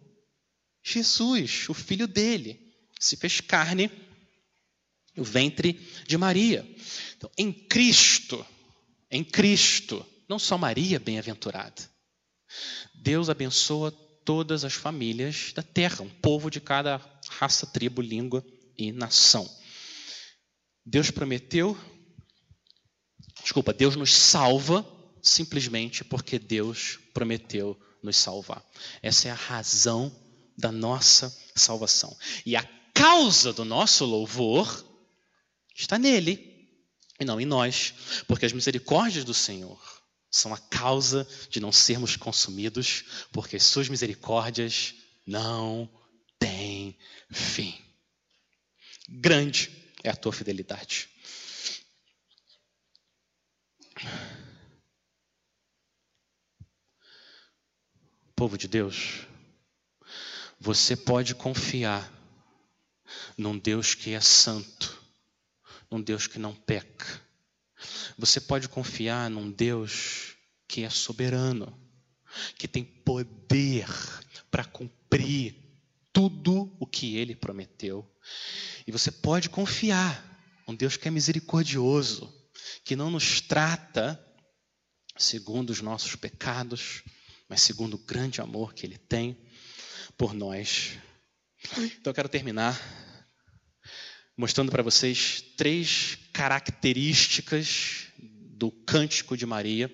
Jesus, 0.83 1.67
o 1.67 1.73
filho 1.73 2.07
dele, 2.07 2.59
se 2.99 3.17
fez 3.17 3.41
carne 3.41 3.91
o 5.17 5.23
ventre 5.23 5.73
de 6.07 6.17
Maria. 6.17 6.67
Então, 7.15 7.29
em 7.37 7.51
Cristo, 7.51 8.45
em 9.09 9.23
Cristo, 9.23 10.05
não 10.27 10.37
só 10.37 10.57
Maria 10.57 10.99
bem-aventurada. 10.99 11.89
Deus 12.95 13.29
abençoa 13.29 13.91
todas 14.23 14.63
as 14.63 14.73
famílias 14.73 15.53
da 15.53 15.63
terra, 15.63 16.03
um 16.03 16.09
povo 16.09 16.49
de 16.49 16.59
cada 16.59 17.01
raça, 17.29 17.65
tribo, 17.65 18.01
língua 18.01 18.45
e 18.77 18.91
nação. 18.91 19.49
Deus 20.85 21.11
prometeu, 21.11 21.77
desculpa, 23.41 23.73
Deus 23.73 23.95
nos 23.95 24.13
salva 24.13 24.85
simplesmente 25.21 26.03
porque 26.03 26.39
Deus 26.39 26.99
prometeu 27.13 27.77
nos 28.01 28.17
salvar. 28.17 28.63
Essa 29.01 29.27
é 29.27 29.31
a 29.31 29.35
razão 29.35 30.13
da 30.57 30.71
nossa 30.71 31.35
salvação. 31.55 32.15
E 32.45 32.55
a 32.55 32.63
causa 32.93 33.53
do 33.53 33.63
nosso 33.63 34.05
louvor 34.05 34.86
está 35.77 35.99
nele 35.99 36.57
e 37.19 37.25
não 37.25 37.39
em 37.39 37.45
nós, 37.45 37.93
porque 38.27 38.45
as 38.45 38.53
misericórdias 38.53 39.23
do 39.23 39.33
Senhor 39.33 39.79
são 40.29 40.53
a 40.53 40.57
causa 40.57 41.27
de 41.49 41.59
não 41.59 41.71
sermos 41.71 42.15
consumidos, 42.15 43.03
porque 43.31 43.59
suas 43.59 43.87
misericórdias 43.87 44.95
não 45.25 45.89
têm 46.39 46.97
fim. 47.31 47.79
Grande 49.07 49.71
é 50.03 50.09
a 50.09 50.15
tua 50.15 50.33
fidelidade. 50.33 51.09
Povo 58.35 58.57
de 58.57 58.67
Deus, 58.67 59.25
você 60.59 60.95
pode 60.95 61.33
confiar 61.33 62.13
num 63.35 63.57
Deus 63.57 63.95
que 63.95 64.13
é 64.13 64.21
santo, 64.21 64.96
num 65.89 66.01
Deus 66.01 66.27
que 66.27 66.39
não 66.39 66.53
peca. 66.53 67.21
Você 68.17 68.41
pode 68.41 68.67
confiar 68.67 69.29
num 69.29 69.51
Deus 69.51 70.35
que 70.67 70.83
é 70.83 70.89
soberano, 70.89 71.77
que 72.57 72.67
tem 72.67 72.83
poder 72.83 73.87
para 74.49 74.65
cumprir 74.65 75.55
tudo 76.11 76.75
o 76.79 76.85
que 76.85 77.15
ele 77.17 77.35
prometeu. 77.35 78.09
E 78.85 78.91
você 78.91 79.11
pode 79.11 79.49
confiar 79.49 80.23
num 80.67 80.75
Deus 80.75 80.97
que 80.97 81.07
é 81.07 81.11
misericordioso, 81.11 82.33
que 82.83 82.95
não 82.95 83.11
nos 83.11 83.39
trata 83.41 84.23
segundo 85.17 85.69
os 85.69 85.81
nossos 85.81 86.15
pecados, 86.15 87.03
mas 87.47 87.61
segundo 87.61 87.95
o 87.95 87.99
grande 87.99 88.41
amor 88.41 88.73
que 88.73 88.85
ele 88.85 88.97
tem 88.97 89.37
por 90.17 90.33
nós. 90.33 90.97
Então 91.77 92.11
eu 92.11 92.13
quero 92.13 92.29
terminar 92.29 92.79
mostrando 94.37 94.71
para 94.71 94.83
vocês 94.83 95.43
três 95.57 96.19
características 96.31 98.05
do 98.19 98.69
cântico 98.71 99.35
de 99.35 99.45
Maria 99.45 99.91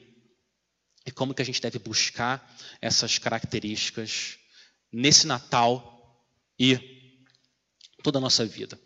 e 1.06 1.12
como 1.12 1.34
que 1.34 1.42
a 1.42 1.46
gente 1.46 1.62
deve 1.62 1.80
buscar 1.80 2.54
essas 2.82 3.18
características 3.18 4.38
nesse 4.92 5.26
Natal 5.26 6.28
e 6.60 6.78
toda 8.04 8.18
a 8.18 8.22
nossa 8.22 8.46
vida. 8.46 8.80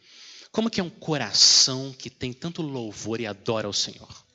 Como 0.52 0.70
que 0.70 0.80
é 0.80 0.84
um 0.84 0.90
coração 0.90 1.92
que 1.92 2.10
tem 2.10 2.32
tanto 2.32 2.62
louvor 2.62 3.20
e 3.20 3.26
adora 3.26 3.68
ao 3.68 3.74
Senhor? 3.74 4.26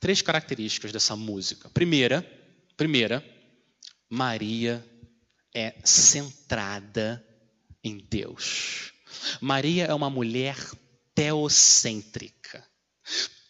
Três 0.00 0.22
características 0.22 0.92
dessa 0.92 1.14
música. 1.14 1.70
Primeira, 1.70 2.22
primeira, 2.76 3.24
Maria 4.08 4.84
é 5.54 5.74
centrada 5.84 7.24
em 7.82 7.98
Deus. 7.98 8.93
Maria 9.40 9.84
é 9.84 9.94
uma 9.94 10.10
mulher 10.10 10.56
teocêntrica. 11.14 12.64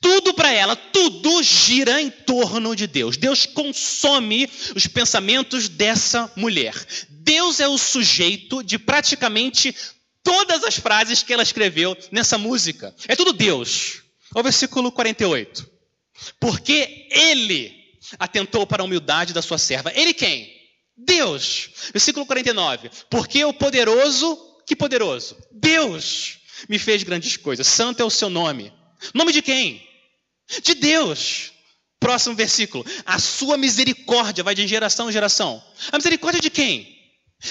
Tudo 0.00 0.34
para 0.34 0.52
ela, 0.52 0.76
tudo 0.76 1.42
gira 1.42 2.00
em 2.00 2.10
torno 2.10 2.76
de 2.76 2.86
Deus. 2.86 3.16
Deus 3.16 3.46
consome 3.46 4.50
os 4.76 4.86
pensamentos 4.86 5.66
dessa 5.68 6.30
mulher. 6.36 6.74
Deus 7.08 7.58
é 7.58 7.66
o 7.66 7.78
sujeito 7.78 8.62
de 8.62 8.78
praticamente 8.78 9.74
todas 10.22 10.62
as 10.62 10.76
frases 10.76 11.22
que 11.22 11.32
ela 11.32 11.42
escreveu 11.42 11.96
nessa 12.12 12.36
música. 12.36 12.94
É 13.08 13.16
tudo 13.16 13.32
Deus. 13.32 14.02
O 14.34 14.42
versículo 14.42 14.92
48. 14.92 15.70
Porque 16.38 17.08
ele 17.10 17.74
atentou 18.18 18.66
para 18.66 18.82
a 18.82 18.84
humildade 18.84 19.32
da 19.32 19.40
sua 19.40 19.56
serva. 19.56 19.90
Ele 19.94 20.12
quem? 20.12 20.52
Deus. 20.96 21.70
Versículo 21.92 22.26
49. 22.26 22.90
Porque 23.08 23.44
o 23.44 23.54
poderoso 23.54 24.38
que 24.66 24.76
poderoso! 24.76 25.36
Deus 25.52 26.38
me 26.68 26.78
fez 26.78 27.02
grandes 27.02 27.36
coisas. 27.36 27.66
Santo 27.66 28.00
é 28.00 28.04
o 28.04 28.10
seu 28.10 28.30
nome. 28.30 28.72
Nome 29.12 29.32
de 29.32 29.42
quem? 29.42 29.86
De 30.62 30.74
Deus. 30.74 31.52
Próximo 31.98 32.34
versículo. 32.34 32.84
A 33.04 33.18
sua 33.18 33.56
misericórdia 33.56 34.44
vai 34.44 34.54
de 34.54 34.66
geração 34.66 35.08
em 35.08 35.12
geração. 35.12 35.62
A 35.90 35.96
misericórdia 35.96 36.40
de 36.40 36.50
quem? 36.50 36.98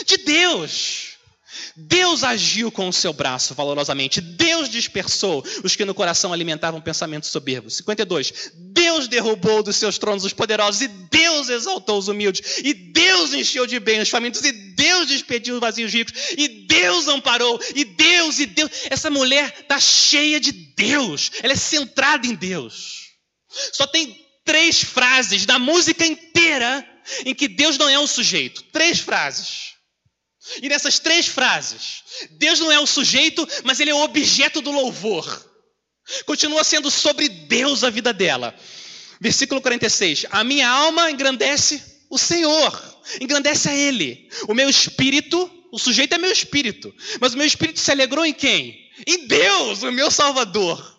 De 0.05 0.17
Deus. 0.17 1.12
Deus 1.75 2.23
agiu 2.23 2.71
com 2.71 2.87
o 2.87 2.93
seu 2.93 3.13
braço 3.13 3.53
valorosamente. 3.53 4.21
Deus 4.21 4.69
dispersou 4.69 5.43
os 5.63 5.75
que 5.75 5.85
no 5.85 5.93
coração 5.93 6.33
alimentavam 6.33 6.81
pensamentos 6.81 7.29
soberbos. 7.29 7.77
52. 7.77 8.51
Deus 8.55 9.07
derrubou 9.07 9.63
dos 9.63 9.75
seus 9.77 9.97
tronos 9.97 10.23
os 10.23 10.33
poderosos 10.33 10.81
e 10.81 10.87
Deus 10.87 11.49
exaltou 11.49 11.97
os 11.97 12.07
humildes. 12.07 12.59
E 12.63 12.73
Deus 12.73 13.33
encheu 13.33 13.65
de 13.65 13.79
bem 13.79 14.01
os 14.01 14.09
famintos 14.09 14.43
e 14.43 14.51
Deus 14.51 15.07
despediu 15.07 15.55
os 15.55 15.61
vazios 15.61 15.93
ricos. 15.93 16.13
E 16.37 16.47
Deus 16.67 17.07
amparou. 17.07 17.59
E 17.75 17.83
Deus 17.83 18.39
e 18.39 18.45
Deus. 18.45 18.71
Essa 18.89 19.09
mulher 19.09 19.53
está 19.61 19.79
cheia 19.79 20.39
de 20.39 20.51
Deus. 20.51 21.31
Ela 21.41 21.53
é 21.53 21.57
centrada 21.57 22.27
em 22.27 22.35
Deus. 22.35 23.03
Só 23.71 23.85
tem 23.85 24.15
três 24.45 24.83
frases 24.83 25.45
da 25.45 25.57
música 25.57 26.05
inteira 26.05 26.87
em 27.25 27.33
que 27.33 27.47
Deus 27.47 27.77
não 27.77 27.89
é 27.89 27.99
um 27.99 28.07
sujeito. 28.07 28.63
Três 28.71 28.99
frases. 28.99 29.72
E 30.61 30.69
nessas 30.69 30.99
três 30.99 31.27
frases, 31.27 32.03
Deus 32.31 32.59
não 32.59 32.71
é 32.71 32.79
o 32.79 32.85
sujeito, 32.85 33.47
mas 33.63 33.79
ele 33.79 33.91
é 33.91 33.95
o 33.95 34.03
objeto 34.03 34.61
do 34.61 34.71
louvor. 34.71 35.51
Continua 36.25 36.63
sendo 36.63 36.91
sobre 36.91 37.29
Deus 37.29 37.83
a 37.83 37.89
vida 37.89 38.13
dela. 38.13 38.53
Versículo 39.21 39.61
46: 39.61 40.25
A 40.29 40.43
minha 40.43 40.69
alma 40.69 41.09
engrandece 41.09 41.81
o 42.09 42.17
Senhor, 42.17 43.01
engrandece 43.21 43.69
a 43.69 43.75
Ele. 43.75 44.29
O 44.47 44.53
meu 44.53 44.69
espírito, 44.69 45.49
o 45.71 45.79
sujeito 45.79 46.13
é 46.13 46.17
meu 46.17 46.31
espírito, 46.31 46.93
mas 47.19 47.33
o 47.33 47.37
meu 47.37 47.47
espírito 47.47 47.79
se 47.79 47.89
alegrou 47.91 48.25
em 48.25 48.33
quem? 48.33 48.77
Em 49.07 49.25
Deus, 49.27 49.81
o 49.81 49.91
meu 49.91 50.11
Salvador. 50.11 50.91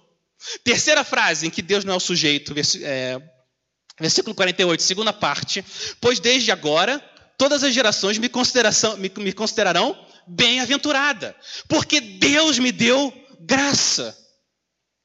Terceira 0.63 1.05
frase 1.05 1.47
em 1.47 1.51
que 1.51 1.63
Deus 1.63 1.85
não 1.85 1.95
é 1.95 1.97
o 1.97 2.01
sujeito, 2.01 2.55
é, 2.83 3.21
versículo 4.01 4.35
48, 4.35 4.83
segunda 4.83 5.13
parte. 5.13 5.65
Pois 6.01 6.19
desde 6.19 6.51
agora 6.51 7.03
todas 7.38 7.62
as 7.62 7.75
gerações 7.75 8.18
me, 8.18 8.31
me, 8.99 9.25
me 9.25 9.33
considerarão 9.33 9.99
bem-aventurada, 10.27 11.37
porque 11.68 12.01
Deus 12.01 12.59
me 12.59 12.73
deu 12.73 13.12
graça. 13.40 14.16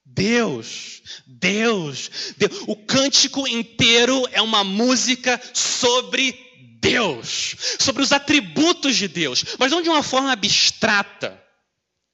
Deus, 0.05 1.01
Deus, 1.25 2.09
Deus, 2.35 2.63
o 2.67 2.75
cântico 2.75 3.47
inteiro 3.47 4.27
é 4.31 4.41
uma 4.41 4.63
música 4.63 5.39
sobre 5.53 6.37
Deus, 6.81 7.55
sobre 7.79 8.01
os 8.01 8.11
atributos 8.11 8.97
de 8.97 9.07
Deus, 9.07 9.45
mas 9.57 9.71
não 9.71 9.81
de 9.81 9.89
uma 9.89 10.03
forma 10.03 10.31
abstrata, 10.31 11.39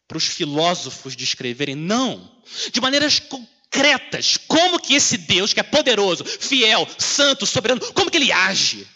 para 0.07 0.17
os 0.17 0.25
filósofos 0.25 1.15
descreverem, 1.15 1.75
não, 1.75 2.31
de 2.71 2.79
maneiras 2.79 3.19
concretas, 3.19 4.37
como 4.47 4.79
que 4.79 4.93
esse 4.93 5.17
Deus, 5.17 5.53
que 5.53 5.59
é 5.59 5.63
poderoso, 5.63 6.23
fiel, 6.25 6.87
santo, 6.97 7.45
soberano, 7.45 7.81
como 7.93 8.11
que 8.11 8.17
ele 8.17 8.31
age? 8.31 8.87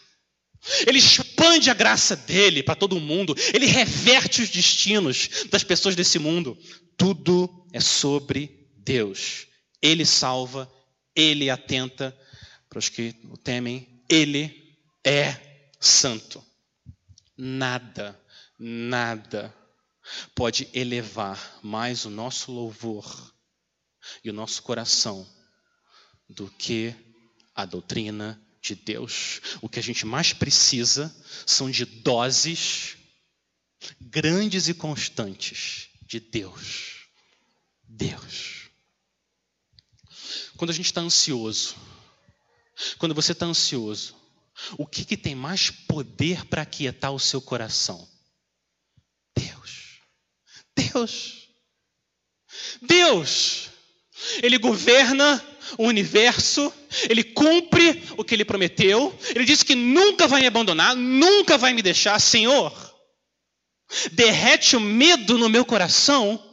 Ele 0.85 0.97
expande 0.97 1.69
a 1.69 1.73
graça 1.73 2.15
dele 2.15 2.63
para 2.63 2.75
todo 2.75 2.99
mundo. 2.99 3.35
Ele 3.53 3.65
reverte 3.65 4.41
os 4.41 4.49
destinos 4.49 5.45
das 5.49 5.63
pessoas 5.63 5.95
desse 5.95 6.19
mundo. 6.19 6.57
Tudo 6.97 7.67
é 7.73 7.79
sobre 7.79 8.69
Deus. 8.77 9.47
Ele 9.81 10.05
salva, 10.05 10.71
ele 11.15 11.49
atenta 11.49 12.17
para 12.69 12.79
os 12.79 12.89
que 12.89 13.15
o 13.31 13.37
temem. 13.37 13.87
Ele 14.09 14.75
é 15.05 15.35
santo. 15.79 16.43
Nada, 17.37 18.19
nada 18.57 19.53
pode 20.35 20.67
elevar 20.73 21.59
mais 21.61 22.05
o 22.05 22.09
nosso 22.09 22.51
louvor 22.51 23.33
e 24.23 24.29
o 24.29 24.33
nosso 24.33 24.61
coração 24.63 25.27
do 26.27 26.49
que 26.49 26.93
a 27.55 27.65
doutrina 27.65 28.41
de 28.61 28.75
Deus. 28.75 29.41
O 29.61 29.69
que 29.69 29.79
a 29.79 29.83
gente 29.83 30.05
mais 30.05 30.33
precisa 30.33 31.15
são 31.45 31.69
de 31.69 31.85
doses 31.85 32.97
grandes 33.99 34.67
e 34.67 34.73
constantes 34.73 35.89
de 36.01 36.19
Deus. 36.19 37.07
Deus. 37.83 38.69
Quando 40.57 40.71
a 40.71 40.73
gente 40.73 40.87
está 40.87 41.01
ansioso, 41.01 41.75
quando 42.97 43.15
você 43.15 43.31
está 43.31 43.45
ansioso, 43.45 44.15
o 44.77 44.85
que, 44.85 45.05
que 45.05 45.17
tem 45.17 45.35
mais 45.35 45.69
poder 45.69 46.45
para 46.45 46.63
aquietar 46.63 47.13
o 47.13 47.19
seu 47.19 47.41
coração? 47.41 48.07
Deus. 49.35 49.99
Deus. 50.75 51.49
Deus. 52.81 53.69
Ele 54.43 54.57
governa 54.57 55.37
o 55.77 55.85
universo, 55.85 56.71
ele 57.09 57.23
cumpre 57.23 58.03
o 58.17 58.23
que 58.23 58.33
ele 58.33 58.45
prometeu, 58.45 59.17
ele 59.35 59.45
disse 59.45 59.65
que 59.65 59.75
nunca 59.75 60.27
vai 60.27 60.41
me 60.41 60.47
abandonar, 60.47 60.95
nunca 60.95 61.57
vai 61.57 61.73
me 61.73 61.81
deixar, 61.81 62.19
Senhor. 62.19 62.73
Derrete 64.11 64.75
o 64.75 64.79
medo 64.79 65.37
no 65.37 65.49
meu 65.49 65.65
coração 65.65 66.43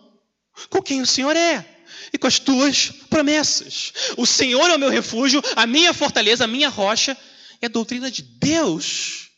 com 0.70 0.82
quem 0.82 1.02
o 1.02 1.06
Senhor 1.06 1.36
é 1.36 1.64
e 2.12 2.18
com 2.18 2.26
as 2.26 2.38
tuas 2.38 2.90
promessas. 3.10 3.92
O 4.16 4.26
Senhor 4.26 4.70
é 4.70 4.74
o 4.74 4.78
meu 4.78 4.90
refúgio, 4.90 5.42
a 5.54 5.66
minha 5.66 5.92
fortaleza, 5.92 6.44
a 6.44 6.48
minha 6.48 6.68
rocha, 6.68 7.16
e 7.60 7.66
a 7.66 7.68
doutrina 7.68 8.10
de 8.10 8.22
Deus 8.22 9.30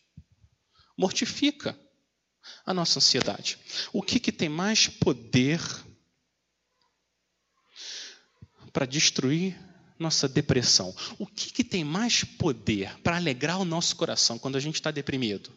mortifica 0.97 1.79
a 2.66 2.74
nossa 2.74 2.99
ansiedade. 2.99 3.59
O 3.93 4.03
que, 4.03 4.18
que 4.20 4.33
tem 4.33 4.49
mais 4.49 4.89
poder 4.89 5.61
para 8.72 8.87
destruir 8.87 9.57
nossa 9.99 10.28
depressão? 10.28 10.94
O 11.18 11.26
que, 11.26 11.53
que 11.53 11.64
tem 11.64 11.84
mais 11.84 12.24
poder 12.24 12.99
para 13.01 13.16
alegrar 13.16 13.61
o 13.61 13.64
nosso 13.64 13.96
coração 13.96 14.38
quando 14.38 14.57
a 14.57 14.61
gente 14.61 14.76
está 14.76 14.90
deprimido? 14.90 15.51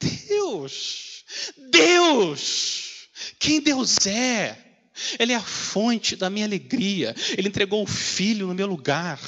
Deus! 0.00 1.24
Deus! 1.70 3.08
Quem 3.38 3.60
Deus 3.60 4.06
é? 4.06 4.70
Ele 5.18 5.32
é 5.32 5.36
a 5.36 5.42
fonte 5.42 6.16
da 6.16 6.30
minha 6.30 6.46
alegria. 6.46 7.14
Ele 7.36 7.48
entregou 7.48 7.82
o 7.82 7.86
filho 7.86 8.46
no 8.46 8.54
meu 8.54 8.66
lugar. 8.66 9.20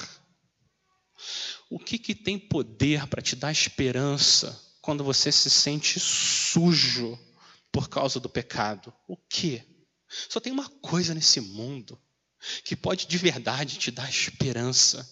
O 1.71 1.79
que, 1.79 1.99
que 1.99 2.15
tem 2.15 2.39
poder 2.39 3.07
para 3.07 3.23
te 3.23 3.35
dar 3.35 3.51
esperança 3.51 4.61
quando 4.81 5.05
você 5.05 5.33
se 5.33 5.49
sente 5.49 5.99
sujo 5.99 7.19
por 7.71 7.89
causa 7.89 8.21
do 8.21 8.29
pecado? 8.29 8.93
O 9.09 9.17
que? 9.17 9.63
Só 10.29 10.39
tem 10.39 10.53
uma 10.53 10.69
coisa 10.69 11.15
nesse 11.15 11.41
mundo 11.41 11.99
que 12.65 12.77
pode 12.77 13.07
de 13.07 13.19
verdade 13.19 13.79
te 13.79 13.91
dar 13.91 14.09
esperança 14.09 15.09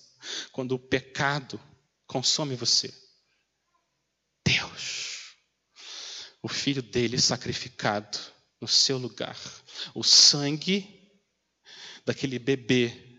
quando 0.53 0.73
o 0.73 0.79
pecado 0.79 1.61
consome 2.07 2.55
você. 2.55 2.93
Deus. 4.45 5.37
O 6.43 6.49
filho 6.49 6.83
dele 6.83 7.21
sacrificado 7.21 8.19
no 8.61 8.69
seu 8.69 8.99
lugar. 8.99 9.37
O 9.95 10.03
sangue 10.03 11.01
daquele 12.05 12.39
bebê 12.39 13.11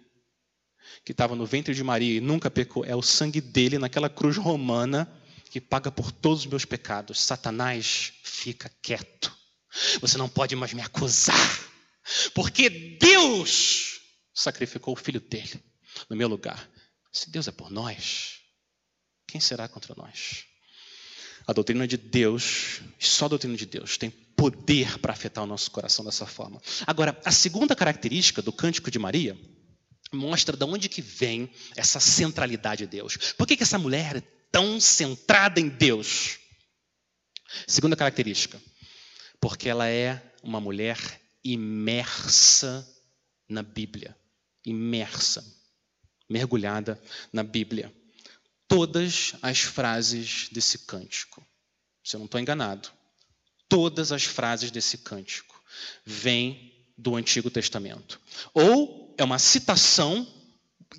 que 1.03 1.12
estava 1.12 1.36
no 1.36 1.45
ventre 1.45 1.74
de 1.74 1.84
Maria 1.84 2.18
e 2.18 2.22
nunca 2.22 2.49
pecou, 2.49 2.86
é 2.86 2.95
o 2.95 3.01
sangue 3.01 3.41
dele 3.41 3.80
naquela 3.80 4.09
cruz 4.09 4.38
romana 4.38 5.12
que 5.49 5.59
paga 5.59 5.91
por 5.91 6.12
todos 6.12 6.41
os 6.41 6.45
meus 6.45 6.64
pecados. 6.64 7.20
Satanás, 7.20 8.14
fica 8.24 8.72
quieto. 8.82 9.36
Você 9.99 10.18
não 10.18 10.30
pode 10.30 10.55
mais 10.55 10.74
me 10.74 10.82
acusar, 10.82 11.70
porque 12.34 12.70
Deus 12.70 13.91
sacrificou 14.34 14.94
o 14.94 14.98
filho 14.98 15.20
dele 15.20 15.64
no 16.10 16.16
meu 16.16 16.28
lugar. 16.28 16.70
Se 17.12 17.30
Deus 17.30 17.48
é 17.48 17.52
por 17.52 17.70
nós, 17.70 18.40
quem 19.28 19.42
será 19.42 19.68
contra 19.68 19.94
nós? 19.96 20.46
A 21.48 21.54
doutrina 21.54 21.88
de 21.88 21.98
Deus, 21.98 22.82
só 23.00 23.26
a 23.26 23.30
doutrina 23.30 23.58
de 23.58 23.66
Deus, 23.66 23.98
tem 23.98 24.10
poder 24.10 25.00
para 25.00 25.14
afetar 25.14 25.44
o 25.44 25.48
nosso 25.48 25.70
coração 25.72 26.06
dessa 26.06 26.26
forma. 26.26 26.62
Agora, 26.86 27.20
a 27.26 27.32
segunda 27.32 27.76
característica 27.76 28.42
do 28.42 28.54
cântico 28.54 28.90
de 28.90 29.00
Maria 29.00 29.38
mostra 30.12 30.56
de 30.56 30.66
onde 30.66 30.90
que 30.90 31.02
vem 31.02 31.50
essa 31.76 32.00
centralidade 32.00 32.86
de 32.86 32.92
Deus. 32.92 33.18
Por 33.38 33.48
que, 33.48 33.58
que 33.58 33.64
essa 33.64 33.80
mulher 33.80 34.18
é 34.18 34.24
tão 34.52 34.80
centrada 34.80 35.60
em 35.60 35.70
Deus? 35.70 36.40
Segunda 37.68 37.96
característica, 37.96 38.62
porque 39.40 39.70
ela 39.70 39.88
é 39.88 40.34
uma 40.44 40.60
mulher 40.60 40.98
imersa 41.44 42.88
na 43.48 43.64
Bíblia. 43.64 44.16
Imersa, 44.66 45.45
mergulhada 46.30 47.01
na 47.32 47.43
Bíblia. 47.43 47.93
Todas 48.68 49.34
as 49.41 49.59
frases 49.59 50.47
desse 50.51 50.80
cântico, 50.80 51.45
se 52.03 52.16
eu 52.16 52.20
não 52.20 52.26
estou 52.26 52.39
enganado, 52.39 52.89
todas 53.68 54.12
as 54.12 54.24
frases 54.24 54.72
desse 54.72 54.97
cântico 54.99 55.62
vêm 56.05 56.86
do 56.97 57.16
Antigo 57.16 57.49
Testamento. 57.49 58.20
Ou 58.53 59.16
é 59.18 59.24
uma 59.24 59.39
citação 59.39 60.28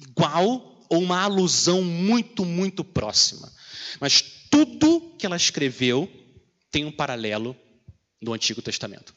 igual 0.08 0.86
ou 0.88 1.02
uma 1.02 1.22
alusão 1.22 1.82
muito, 1.82 2.44
muito 2.44 2.84
próxima. 2.84 3.50
Mas 4.00 4.20
tudo 4.50 5.14
que 5.18 5.24
ela 5.24 5.36
escreveu 5.36 6.10
tem 6.70 6.84
um 6.84 6.92
paralelo 6.92 7.56
do 8.20 8.32
Antigo 8.32 8.60
Testamento. 8.60 9.14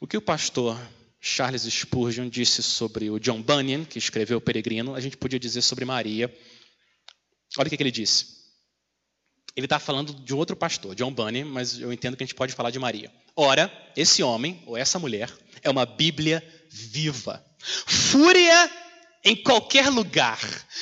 O 0.00 0.06
que 0.06 0.16
o 0.16 0.22
pastor 0.22 0.78
Charles 1.22 1.62
Spurgeon 1.62 2.28
disse 2.28 2.62
sobre 2.62 3.08
o 3.08 3.18
John 3.18 3.40
Bunyan, 3.40 3.84
que 3.84 3.98
escreveu 3.98 4.38
O 4.38 4.40
Peregrino, 4.40 4.94
a 4.94 5.00
gente 5.00 5.16
podia 5.16 5.38
dizer 5.38 5.62
sobre 5.62 5.84
Maria. 5.84 6.34
Olha 7.56 7.66
o 7.68 7.70
que 7.70 7.82
ele 7.82 7.90
disse 7.90 8.42
ele 9.54 9.66
está 9.66 9.78
falando 9.78 10.14
de 10.14 10.34
outro 10.34 10.56
pastor, 10.56 10.94
John 10.94 11.12
Bunyan, 11.12 11.44
mas 11.44 11.78
eu 11.78 11.92
entendo 11.92 12.16
que 12.16 12.22
a 12.22 12.26
gente 12.26 12.34
pode 12.34 12.54
falar 12.54 12.70
de 12.70 12.78
Maria. 12.78 13.12
Ora, 13.36 13.70
esse 13.96 14.22
homem, 14.22 14.62
ou 14.66 14.76
essa 14.76 14.98
mulher, 14.98 15.30
é 15.62 15.70
uma 15.70 15.84
Bíblia 15.84 16.42
viva. 16.70 17.44
Fúria 17.58 18.70
em 19.24 19.36
qualquer 19.36 19.88
lugar, 19.88 20.40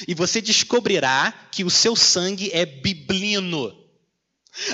e 0.08 0.14
você 0.14 0.40
descobrirá 0.40 1.32
que 1.52 1.62
o 1.62 1.70
seu 1.70 1.94
sangue 1.94 2.50
é 2.52 2.64
biblino. 2.64 3.76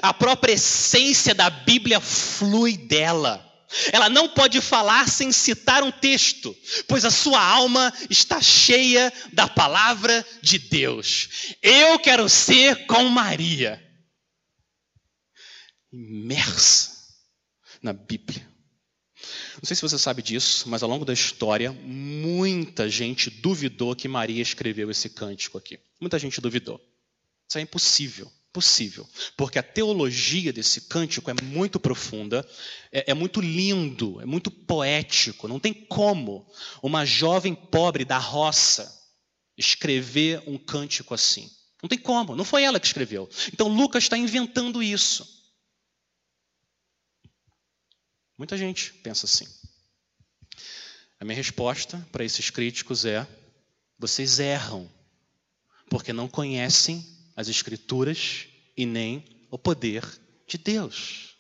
A 0.01 0.15
própria 0.15 0.53
essência 0.53 1.35
da 1.35 1.51
Bíblia 1.51 2.01
flui 2.01 2.77
dela. 2.77 3.45
Ela 3.93 4.09
não 4.09 4.29
pode 4.29 4.61
falar 4.61 5.09
sem 5.09 5.33
citar 5.33 5.83
um 5.83 5.91
texto, 5.91 6.57
pois 6.87 7.05
a 7.05 7.11
sua 7.11 7.43
alma 7.43 7.93
está 8.09 8.41
cheia 8.41 9.13
da 9.33 9.49
palavra 9.49 10.25
de 10.41 10.59
Deus. 10.59 11.57
Eu 11.63 11.99
quero 11.99 12.29
ser 12.29 12.87
com 12.87 13.09
Maria 13.09 13.83
imersa 15.93 16.97
na 17.83 17.93
Bíblia. 17.93 18.47
Não 19.57 19.65
sei 19.65 19.75
se 19.75 19.83
você 19.83 19.99
sabe 19.99 20.23
disso, 20.23 20.69
mas 20.69 20.83
ao 20.83 20.89
longo 20.89 21.05
da 21.05 21.13
história, 21.13 21.73
muita 21.73 22.89
gente 22.89 23.31
duvidou 23.31 23.97
que 23.97 24.07
Maria 24.07 24.43
escreveu 24.43 24.91
esse 24.91 25.09
cântico 25.09 25.57
aqui. 25.57 25.81
Muita 26.01 26.19
gente 26.19 26.41
duvidou. 26.41 26.81
Isso 27.49 27.59
é 27.59 27.61
impossível, 27.63 28.31
possível, 28.57 29.07
porque 29.37 29.59
a 29.59 29.63
teologia 29.63 30.51
desse 30.51 30.89
cântico 30.89 31.31
é 31.31 31.35
muito 31.43 31.79
profunda, 31.79 32.43
é, 32.91 33.11
é 33.11 33.15
muito 33.15 33.39
lindo, 33.39 34.19
é 34.19 34.25
muito 34.25 34.51
poético. 34.51 35.47
Não 35.47 35.61
tem 35.61 35.75
como 35.75 36.51
uma 36.83 37.05
jovem 37.05 37.55
pobre 37.55 38.03
da 38.03 38.17
roça 38.17 38.91
escrever 39.59 40.43
um 40.47 40.57
cântico 40.57 41.13
assim. 41.13 41.51
Não 41.83 41.89
tem 41.89 41.99
como, 41.99 42.35
não 42.35 42.47
foi 42.47 42.63
ela 42.63 42.81
que 42.81 42.87
escreveu. 42.87 43.29
Então 43.53 43.69
Lucas 43.69 44.05
está 44.05 44.17
inventando 44.17 44.83
isso. 44.83 45.29
Muita 48.39 48.57
gente 48.57 48.95
pensa 48.95 49.27
assim. 49.27 49.47
A 51.21 51.27
minha 51.27 51.37
resposta 51.37 52.09
para 52.11 52.25
esses 52.25 52.49
críticos 52.49 53.05
é: 53.05 53.29
vocês 53.99 54.39
erram, 54.39 54.91
porque 55.91 56.11
não 56.15 56.27
conhecem 56.27 57.16
as 57.37 57.49
Escrituras 57.49 58.47
e 58.77 58.87
nem 58.87 59.47
o 59.51 59.59
poder 59.59 60.03
de 60.49 60.59
Deus. 60.59 61.37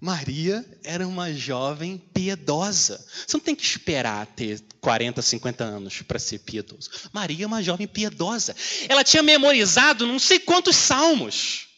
Maria 0.00 0.64
era 0.82 1.06
uma 1.06 1.32
jovem 1.32 1.96
piedosa. 1.96 2.98
Você 3.24 3.36
não 3.36 3.44
tem 3.44 3.54
que 3.54 3.62
esperar 3.62 4.26
ter 4.26 4.60
40, 4.80 5.22
50 5.22 5.62
anos 5.62 6.02
para 6.02 6.18
ser 6.18 6.40
piedoso. 6.40 6.90
Maria 7.12 7.44
é 7.44 7.46
uma 7.46 7.62
jovem 7.62 7.86
piedosa. 7.86 8.56
Ela 8.88 9.04
tinha 9.04 9.22
memorizado 9.22 10.04
não 10.04 10.18
sei 10.18 10.40
quantos 10.40 10.74
salmos 10.74 11.68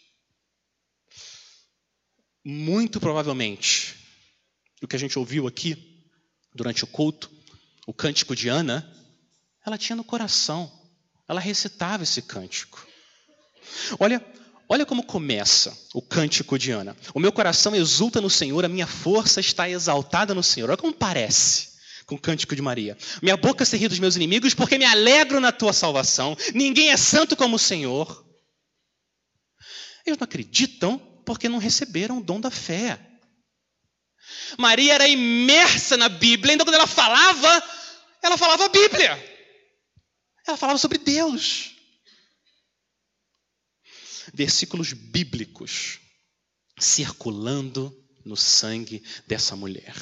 muito 2.44 3.00
provavelmente, 3.00 3.96
o 4.82 4.86
que 4.86 4.96
a 4.96 4.98
gente 4.98 5.18
ouviu 5.18 5.46
aqui 5.46 6.04
durante 6.54 6.84
o 6.84 6.86
culto, 6.86 7.30
o 7.86 7.94
cântico 7.94 8.36
de 8.36 8.48
Ana, 8.48 8.86
ela 9.64 9.78
tinha 9.78 9.96
no 9.96 10.04
coração, 10.04 10.70
ela 11.26 11.40
recitava 11.40 12.02
esse 12.02 12.20
cântico. 12.20 12.86
Olha, 13.98 14.24
olha 14.68 14.86
como 14.86 15.04
começa 15.04 15.76
o 15.92 16.02
cântico 16.02 16.58
de 16.58 16.70
Ana. 16.70 16.96
O 17.14 17.20
meu 17.20 17.32
coração 17.32 17.74
exulta 17.74 18.20
no 18.20 18.30
Senhor, 18.30 18.64
a 18.64 18.68
minha 18.68 18.86
força 18.86 19.40
está 19.40 19.68
exaltada 19.68 20.34
no 20.34 20.42
Senhor. 20.42 20.70
Olha 20.70 20.76
como 20.76 20.92
parece 20.92 21.74
com 22.06 22.14
o 22.16 22.20
cântico 22.20 22.54
de 22.54 22.62
Maria. 22.62 22.96
Minha 23.22 23.36
boca 23.36 23.64
se 23.64 23.76
ri 23.76 23.88
dos 23.88 23.98
meus 23.98 24.16
inimigos, 24.16 24.54
porque 24.54 24.78
me 24.78 24.84
alegro 24.84 25.40
na 25.40 25.52
tua 25.52 25.72
salvação. 25.72 26.36
Ninguém 26.54 26.90
é 26.90 26.96
santo 26.96 27.36
como 27.36 27.56
o 27.56 27.58
Senhor. 27.58 28.24
Eles 30.06 30.18
não 30.18 30.24
acreditam 30.24 30.98
porque 31.24 31.48
não 31.48 31.58
receberam 31.58 32.18
o 32.18 32.22
dom 32.22 32.40
da 32.40 32.50
fé. 32.50 32.98
Maria 34.58 34.94
era 34.94 35.08
imersa 35.08 35.96
na 35.96 36.08
Bíblia, 36.08 36.54
então 36.54 36.66
quando 36.66 36.74
ela 36.76 36.86
falava, 36.86 37.62
ela 38.22 38.36
falava 38.36 38.66
a 38.66 38.68
Bíblia. 38.68 39.34
Ela 40.46 40.56
falava 40.56 40.78
sobre 40.78 40.98
Deus. 40.98 41.73
Versículos 44.32 44.92
bíblicos 44.92 45.98
circulando 46.78 47.94
no 48.24 48.36
sangue 48.36 49.02
dessa 49.26 49.54
mulher. 49.54 49.94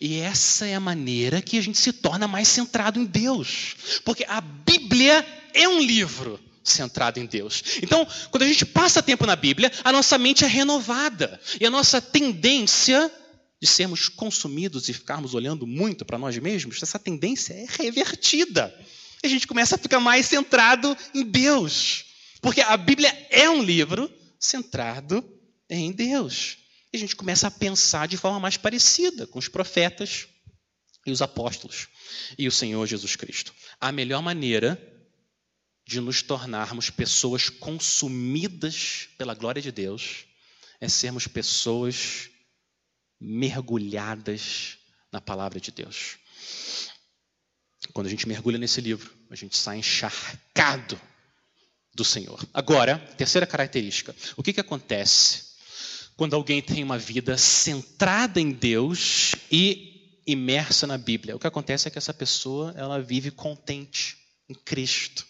E 0.00 0.16
essa 0.16 0.66
é 0.66 0.74
a 0.74 0.80
maneira 0.80 1.42
que 1.42 1.58
a 1.58 1.60
gente 1.60 1.78
se 1.78 1.92
torna 1.92 2.26
mais 2.26 2.48
centrado 2.48 2.98
em 2.98 3.04
Deus. 3.04 3.76
Porque 4.04 4.24
a 4.26 4.40
Bíblia 4.40 5.24
é 5.52 5.68
um 5.68 5.80
livro 5.80 6.40
centrado 6.64 7.18
em 7.18 7.26
Deus. 7.26 7.62
Então, 7.82 8.06
quando 8.30 8.42
a 8.42 8.46
gente 8.46 8.64
passa 8.66 9.02
tempo 9.02 9.26
na 9.26 9.36
Bíblia, 9.36 9.72
a 9.84 9.92
nossa 9.92 10.18
mente 10.18 10.44
é 10.44 10.48
renovada. 10.48 11.40
E 11.60 11.66
a 11.66 11.70
nossa 11.70 12.00
tendência 12.00 13.10
de 13.60 13.66
sermos 13.66 14.08
consumidos 14.08 14.88
e 14.88 14.92
ficarmos 14.92 15.34
olhando 15.34 15.66
muito 15.66 16.04
para 16.04 16.18
nós 16.18 16.36
mesmos, 16.38 16.82
essa 16.82 16.98
tendência 16.98 17.54
é 17.54 17.66
revertida. 17.82 18.74
A 19.22 19.26
gente 19.26 19.46
começa 19.46 19.74
a 19.74 19.78
ficar 19.78 19.98
mais 19.98 20.26
centrado 20.26 20.96
em 21.14 21.24
Deus. 21.24 22.04
Porque 22.40 22.60
a 22.60 22.76
Bíblia 22.76 23.08
é 23.30 23.48
um 23.50 23.62
livro 23.62 24.12
centrado 24.38 25.24
em 25.68 25.92
Deus. 25.92 26.58
E 26.92 26.96
a 26.96 27.00
gente 27.00 27.16
começa 27.16 27.46
a 27.48 27.50
pensar 27.50 28.08
de 28.08 28.16
forma 28.16 28.40
mais 28.40 28.56
parecida 28.56 29.26
com 29.26 29.38
os 29.38 29.48
profetas 29.48 30.26
e 31.04 31.10
os 31.10 31.20
apóstolos 31.20 31.88
e 32.38 32.46
o 32.48 32.52
Senhor 32.52 32.86
Jesus 32.86 33.16
Cristo. 33.16 33.52
A 33.80 33.92
melhor 33.92 34.22
maneira 34.22 34.80
de 35.86 36.00
nos 36.00 36.22
tornarmos 36.22 36.90
pessoas 36.90 37.48
consumidas 37.48 39.08
pela 39.16 39.34
glória 39.34 39.60
de 39.60 39.72
Deus 39.72 40.26
é 40.80 40.88
sermos 40.88 41.26
pessoas 41.26 42.30
mergulhadas 43.20 44.78
na 45.10 45.20
palavra 45.20 45.58
de 45.58 45.72
Deus. 45.72 46.18
Quando 47.92 48.06
a 48.06 48.10
gente 48.10 48.28
mergulha 48.28 48.58
nesse 48.58 48.80
livro, 48.80 49.12
a 49.30 49.34
gente 49.34 49.56
sai 49.56 49.78
encharcado 49.78 51.00
do 51.98 52.04
Senhor. 52.04 52.40
Agora, 52.54 52.96
terceira 53.16 53.46
característica: 53.46 54.14
o 54.36 54.42
que, 54.42 54.52
que 54.52 54.60
acontece 54.60 55.48
quando 56.16 56.34
alguém 56.34 56.62
tem 56.62 56.82
uma 56.82 56.96
vida 56.96 57.36
centrada 57.36 58.40
em 58.40 58.52
Deus 58.52 59.34
e 59.50 60.22
imersa 60.24 60.86
na 60.86 60.96
Bíblia? 60.96 61.34
O 61.34 61.40
que 61.40 61.46
acontece 61.46 61.88
é 61.88 61.90
que 61.90 61.98
essa 61.98 62.14
pessoa 62.14 62.72
ela 62.76 63.02
vive 63.02 63.32
contente 63.32 64.16
em 64.48 64.54
Cristo. 64.54 65.26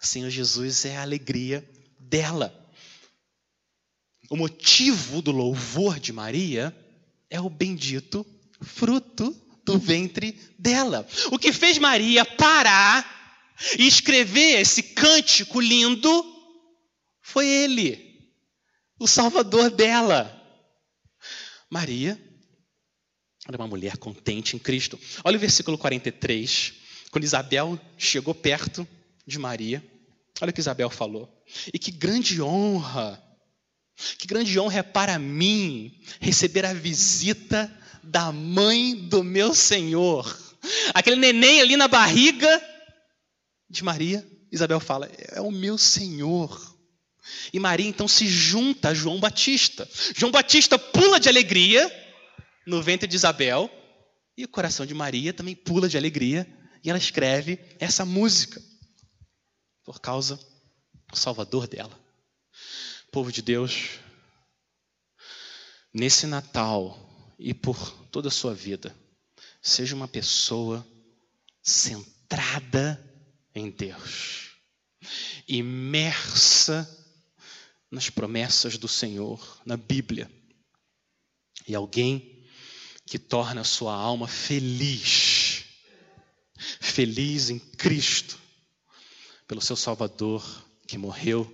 Senhor 0.00 0.30
Jesus 0.30 0.86
é 0.86 0.96
a 0.96 1.02
alegria 1.02 1.68
dela. 1.98 2.54
O 4.30 4.36
motivo 4.36 5.20
do 5.20 5.30
louvor 5.30 6.00
de 6.00 6.12
Maria 6.12 6.74
é 7.28 7.40
o 7.40 7.50
bendito 7.50 8.24
fruto 8.62 9.36
do 9.64 9.78
ventre 9.78 10.38
dela. 10.58 11.06
O 11.30 11.38
que 11.38 11.52
fez 11.52 11.78
Maria 11.78 12.24
parar 12.24 13.17
e 13.78 13.86
escrever 13.86 14.60
esse 14.60 14.82
cântico 14.82 15.60
lindo 15.60 16.24
foi 17.20 17.46
ele, 17.46 18.32
o 18.98 19.06
Salvador 19.06 19.70
dela. 19.70 20.34
Maria 21.70 22.18
era 23.46 23.56
uma 23.56 23.66
mulher 23.66 23.96
contente 23.96 24.56
em 24.56 24.58
Cristo. 24.58 24.98
Olha 25.24 25.36
o 25.36 25.40
versículo 25.40 25.78
43, 25.78 26.74
quando 27.10 27.24
Isabel 27.24 27.80
chegou 27.96 28.34
perto 28.34 28.86
de 29.26 29.38
Maria. 29.38 29.84
Olha 30.40 30.50
o 30.50 30.52
que 30.52 30.60
Isabel 30.60 30.90
falou. 30.90 31.28
E 31.72 31.78
que 31.78 31.90
grande 31.90 32.40
honra, 32.42 33.22
que 34.18 34.26
grande 34.26 34.58
honra 34.58 34.80
é 34.80 34.82
para 34.82 35.18
mim 35.18 35.98
receber 36.20 36.64
a 36.64 36.72
visita 36.72 37.74
da 38.02 38.30
mãe 38.32 38.94
do 38.94 39.24
meu 39.24 39.54
Senhor. 39.54 40.36
Aquele 40.94 41.16
neném 41.16 41.60
ali 41.60 41.76
na 41.76 41.88
barriga 41.88 42.62
de 43.68 43.84
Maria, 43.84 44.26
Isabel 44.50 44.80
fala: 44.80 45.10
é 45.32 45.40
o 45.40 45.50
meu 45.50 45.76
Senhor. 45.76 46.76
E 47.52 47.60
Maria 47.60 47.86
então 47.86 48.08
se 48.08 48.26
junta 48.26 48.88
a 48.88 48.94
João 48.94 49.20
Batista. 49.20 49.88
João 50.16 50.32
Batista 50.32 50.78
pula 50.78 51.20
de 51.20 51.28
alegria 51.28 51.90
no 52.66 52.82
ventre 52.82 53.08
de 53.08 53.16
Isabel, 53.16 53.70
e 54.36 54.44
o 54.44 54.48
coração 54.48 54.86
de 54.86 54.94
Maria 54.94 55.32
também 55.32 55.54
pula 55.54 55.88
de 55.88 55.96
alegria, 55.96 56.46
e 56.84 56.88
ela 56.90 56.98
escreve 56.98 57.58
essa 57.78 58.04
música 58.04 58.62
por 59.84 60.00
causa 60.00 60.38
do 61.10 61.16
Salvador 61.16 61.66
dela. 61.66 61.98
Povo 63.10 63.32
de 63.32 63.40
Deus, 63.40 63.98
nesse 65.92 66.26
Natal 66.26 66.98
e 67.38 67.54
por 67.54 67.90
toda 68.10 68.28
a 68.28 68.30
sua 68.30 68.54
vida, 68.54 68.94
seja 69.62 69.96
uma 69.96 70.06
pessoa 70.06 70.86
centrada 71.62 73.02
em 73.58 73.70
Deus, 73.70 74.52
imersa 75.46 76.88
nas 77.90 78.10
promessas 78.10 78.76
do 78.76 78.88
Senhor, 78.88 79.60
na 79.64 79.76
Bíblia, 79.76 80.30
e 81.66 81.74
alguém 81.74 82.46
que 83.06 83.18
torna 83.18 83.62
a 83.62 83.64
sua 83.64 83.94
alma 83.94 84.28
feliz, 84.28 85.64
feliz 86.80 87.48
em 87.50 87.58
Cristo 87.58 88.38
pelo 89.46 89.62
seu 89.62 89.76
Salvador 89.76 90.44
que 90.86 90.98
morreu 90.98 91.50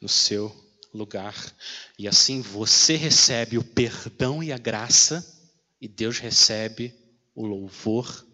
no 0.00 0.08
seu 0.08 0.54
lugar. 0.92 1.34
E 1.98 2.08
assim 2.08 2.40
você 2.40 2.96
recebe 2.96 3.58
o 3.58 3.64
perdão 3.64 4.42
e 4.42 4.50
a 4.50 4.58
graça, 4.58 5.24
e 5.80 5.86
Deus 5.86 6.18
recebe 6.18 6.94
o 7.34 7.44
louvor 7.44 8.26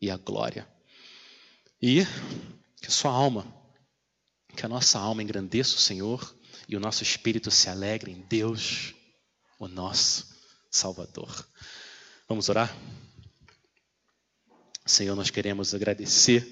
e 0.00 0.10
a 0.10 0.16
glória. 0.16 0.68
E 1.80 2.04
que 2.80 2.88
a 2.88 2.90
sua 2.90 3.10
alma, 3.10 3.46
que 4.56 4.64
a 4.64 4.68
nossa 4.68 4.98
alma 4.98 5.22
engrandeça 5.22 5.76
o 5.76 5.80
Senhor 5.80 6.36
e 6.68 6.76
o 6.76 6.80
nosso 6.80 7.02
espírito 7.02 7.50
se 7.50 7.68
alegre 7.68 8.10
em 8.10 8.20
Deus, 8.28 8.94
o 9.58 9.68
nosso 9.68 10.26
Salvador. 10.70 11.48
Vamos 12.28 12.48
orar? 12.48 12.74
Senhor, 14.84 15.16
nós 15.16 15.30
queremos 15.30 15.74
agradecer 15.74 16.46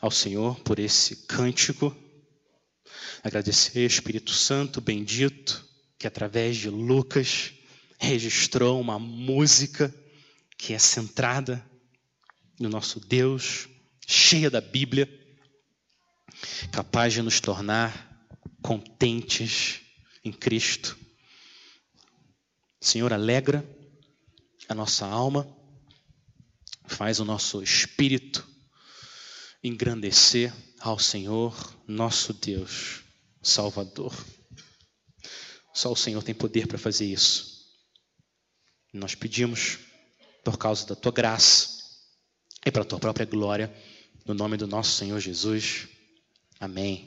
ao 0.00 0.10
Senhor 0.10 0.58
por 0.60 0.78
esse 0.78 1.26
cântico. 1.26 1.96
Agradecer, 3.22 3.86
Espírito 3.86 4.32
Santo 4.32 4.80
bendito, 4.80 5.64
que 5.98 6.06
através 6.06 6.56
de 6.56 6.68
Lucas 6.68 7.52
registrou 7.98 8.80
uma 8.80 8.98
música 8.98 9.94
que 10.58 10.74
é 10.74 10.78
centrada 10.78 11.64
no 12.58 12.68
nosso 12.68 12.98
Deus, 13.00 13.68
cheia 14.06 14.50
da 14.50 14.60
Bíblia, 14.60 15.08
capaz 16.70 17.12
de 17.12 17.22
nos 17.22 17.40
tornar 17.40 18.26
contentes 18.62 19.80
em 20.24 20.32
Cristo. 20.32 20.96
Senhor, 22.80 23.12
alegra 23.12 23.64
a 24.68 24.74
nossa 24.74 25.06
alma, 25.06 25.46
faz 26.86 27.20
o 27.20 27.24
nosso 27.24 27.62
espírito 27.62 28.46
engrandecer 29.62 30.52
ao 30.80 30.98
Senhor, 30.98 31.54
nosso 31.86 32.32
Deus, 32.32 33.02
Salvador. 33.42 34.12
Só 35.72 35.92
o 35.92 35.96
Senhor 35.96 36.22
tem 36.22 36.34
poder 36.34 36.66
para 36.66 36.78
fazer 36.78 37.06
isso. 37.06 37.62
Nós 38.92 39.14
pedimos, 39.14 39.78
por 40.44 40.58
causa 40.58 40.86
da 40.86 40.96
tua 40.96 41.12
graça 41.12 41.82
e 42.66 42.70
para 42.70 42.82
a 42.82 42.84
tua 42.84 42.98
própria 42.98 43.24
glória, 43.24 43.72
no 44.26 44.34
nome 44.34 44.56
do 44.56 44.66
nosso 44.66 44.92
Senhor 44.92 45.18
Jesus. 45.20 45.88
Amém. 46.62 47.04